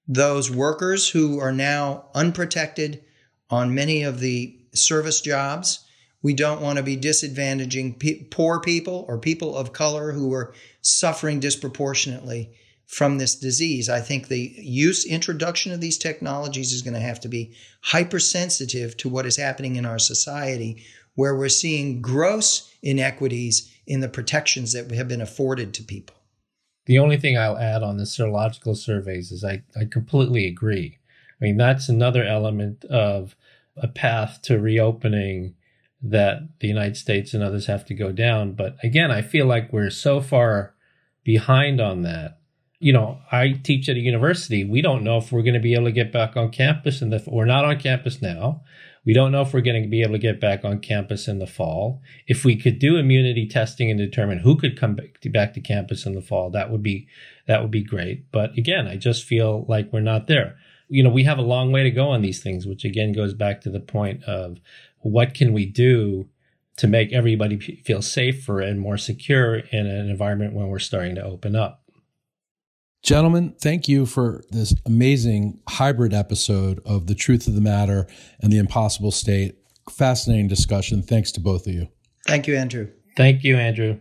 those 0.07 0.51
workers 0.51 1.09
who 1.09 1.39
are 1.39 1.53
now 1.53 2.07
unprotected 2.15 3.05
on 3.51 3.75
many 3.75 4.03
of 4.03 4.21
the 4.21 4.59
service 4.73 5.21
jobs. 5.21 5.85
We 6.23 6.35
don't 6.35 6.61
want 6.61 6.79
to 6.79 6.83
be 6.83 6.97
disadvantaging 6.97 8.31
poor 8.31 8.61
people 8.61 9.05
or 9.09 9.19
people 9.19 9.57
of 9.57 9.73
color 9.73 10.13
who 10.13 10.33
are 10.33 10.53
suffering 10.81 11.39
disproportionately 11.41 12.51
from 12.87 13.19
this 13.19 13.37
disease. 13.37 13.89
I 13.89 14.01
think 14.01 14.29
the 14.29 14.55
use 14.59 15.05
introduction 15.05 15.73
of 15.73 15.81
these 15.81 15.99
technologies 15.99 16.73
is 16.73 16.83
going 16.83 16.95
to 16.95 17.01
have 17.01 17.21
to 17.21 17.29
be 17.29 17.55
hypersensitive 17.83 18.97
to 18.97 19.09
what 19.09 19.27
is 19.27 19.37
happening 19.37 19.77
in 19.77 19.85
our 19.85 19.99
society, 19.99 20.83
where 21.15 21.37
we're 21.37 21.51
seeing 21.51 22.01
gross 22.01 22.73
inequities 22.83 23.73
in 23.87 24.01
the 24.01 24.09
protections 24.09 24.73
that 24.73 24.91
have 24.91 25.09
been 25.09 25.21
afforded 25.21 25.75
to 25.75 25.83
people. 25.83 26.17
The 26.87 26.99
only 26.99 27.19
thing 27.19 27.37
I'll 27.37 27.59
add 27.59 27.83
on 27.83 27.99
the 27.99 28.05
serological 28.05 28.75
surveys 28.75 29.31
is 29.31 29.45
I, 29.45 29.63
I 29.79 29.85
completely 29.85 30.47
agree. 30.47 30.99
I 31.41 31.45
mean, 31.45 31.59
that's 31.59 31.91
another 31.91 32.25
element 32.25 32.85
of 32.87 33.37
a 33.77 33.87
path 33.87 34.41
to 34.43 34.59
reopening 34.59 35.55
that 36.03 36.41
the 36.61 36.69
United 36.69 36.97
States 36.97 37.35
and 37.35 37.43
others 37.43 37.67
have 37.67 37.85
to 37.87 37.95
go 37.95 38.13
down. 38.13 38.53
But 38.53 38.77
again, 38.83 39.11
I 39.11 39.23
feel 39.23 39.47
like 39.47 39.73
we're 39.73 39.91
so 39.91 40.21
far 40.21 40.75
behind 41.25 41.81
on 41.81 42.03
that 42.03 42.39
you 42.81 42.93
know, 42.93 43.19
I 43.33 43.61
teach 43.63 43.89
at 43.89 43.97
a 43.97 44.01
university. 44.01 44.65
We 44.65 44.83
don't 44.83 45.03
know 45.03 45.19
if 45.19 45.33
we're 45.33 45.43
going 45.43 45.55
to 45.55 45.61
be 45.61 45.75
able 45.75 45.87
to 45.87 45.93
get 45.93 46.13
back 46.13 46.37
on 46.37 46.51
campus, 46.51 47.03
and 47.03 47.13
if 47.13 47.27
we're 47.27 47.45
not 47.45 47.65
on 47.65 47.81
campus 47.81 48.23
now. 48.23 48.63
We 49.05 49.15
don't 49.15 49.33
know 49.33 49.41
if 49.41 49.55
we're 49.55 49.63
going 49.63 49.83
to 49.83 49.89
be 49.89 50.03
able 50.03 50.13
to 50.13 50.19
get 50.19 50.39
back 50.39 50.67
on 50.67 50.81
campus 50.81 51.29
in 51.29 51.39
the 51.39 51.47
fall. 51.47 52.03
If 52.27 52.45
we 52.45 52.57
could 52.57 52.79
do 52.79 52.97
immunity 52.97 53.49
testing 53.49 53.91
and 53.91 53.99
determine 53.99 54.41
who 54.41 54.57
could 54.57 54.79
come 54.79 54.97
back 54.97 55.21
to, 55.23 55.31
back 55.31 55.55
to 55.55 55.61
campus 55.61 56.05
in 56.05 56.15
the 56.15 56.21
fall, 56.21 56.51
that 56.51 56.71
would 56.71 56.83
be 56.83 57.09
that 57.47 57.63
would 57.63 57.71
be 57.71 57.83
great. 57.83 58.31
But 58.31 58.59
again, 58.59 58.87
I 58.87 58.97
just 58.97 59.25
feel 59.25 59.65
like 59.67 59.91
we're 59.93 60.01
not 60.01 60.27
there. 60.27 60.57
You 60.89 61.03
know, 61.03 61.11
we 61.11 61.25
have 61.25 61.39
a 61.39 61.43
long 61.43 61.71
way 61.71 61.83
to 61.83 61.91
go 61.91 62.09
on 62.09 62.23
these 62.23 62.43
things, 62.43 62.67
which 62.67 62.85
again 62.85 63.13
goes 63.13 63.35
back 63.35 63.61
to 63.63 63.71
the 63.71 63.81
point 63.81 64.25
of 64.25 64.59
what 65.01 65.35
can 65.35 65.53
we 65.53 65.67
do 65.67 66.29
to 66.79 66.87
make 66.87 67.13
everybody 67.13 67.59
feel 67.59 68.01
safer 68.01 68.61
and 68.61 68.81
more 68.81 68.97
secure 68.97 69.57
in 69.57 69.87
an 69.87 70.09
environment 70.09 70.55
when 70.55 70.69
we're 70.69 70.79
starting 70.79 71.15
to 71.17 71.23
open 71.23 71.57
up. 71.57 71.83
Gentlemen, 73.03 73.55
thank 73.61 73.89
you 73.89 74.07
for 74.07 74.45
this 74.51 74.75
amazing 74.87 75.61
hybrid 75.69 76.13
episode 76.13 76.81
of 76.85 77.07
The 77.07 77.15
Truth 77.15 77.47
of 77.47 77.55
the 77.55 77.61
Matter 77.61 78.07
and 78.41 78.53
the 78.53 78.59
Impossible 78.59 79.11
State. 79.11 79.57
Fascinating 79.91 80.49
discussion. 80.49 81.03
Thanks 81.03 81.33
to 81.33 81.41
both 81.41 81.67
of 81.67 81.75
you. 81.75 81.89
Thank 82.27 82.47
you, 82.47 82.57
Andrew. 82.57 82.89
Thank 83.17 83.45
you, 83.45 83.57
Andrew. 83.57 84.01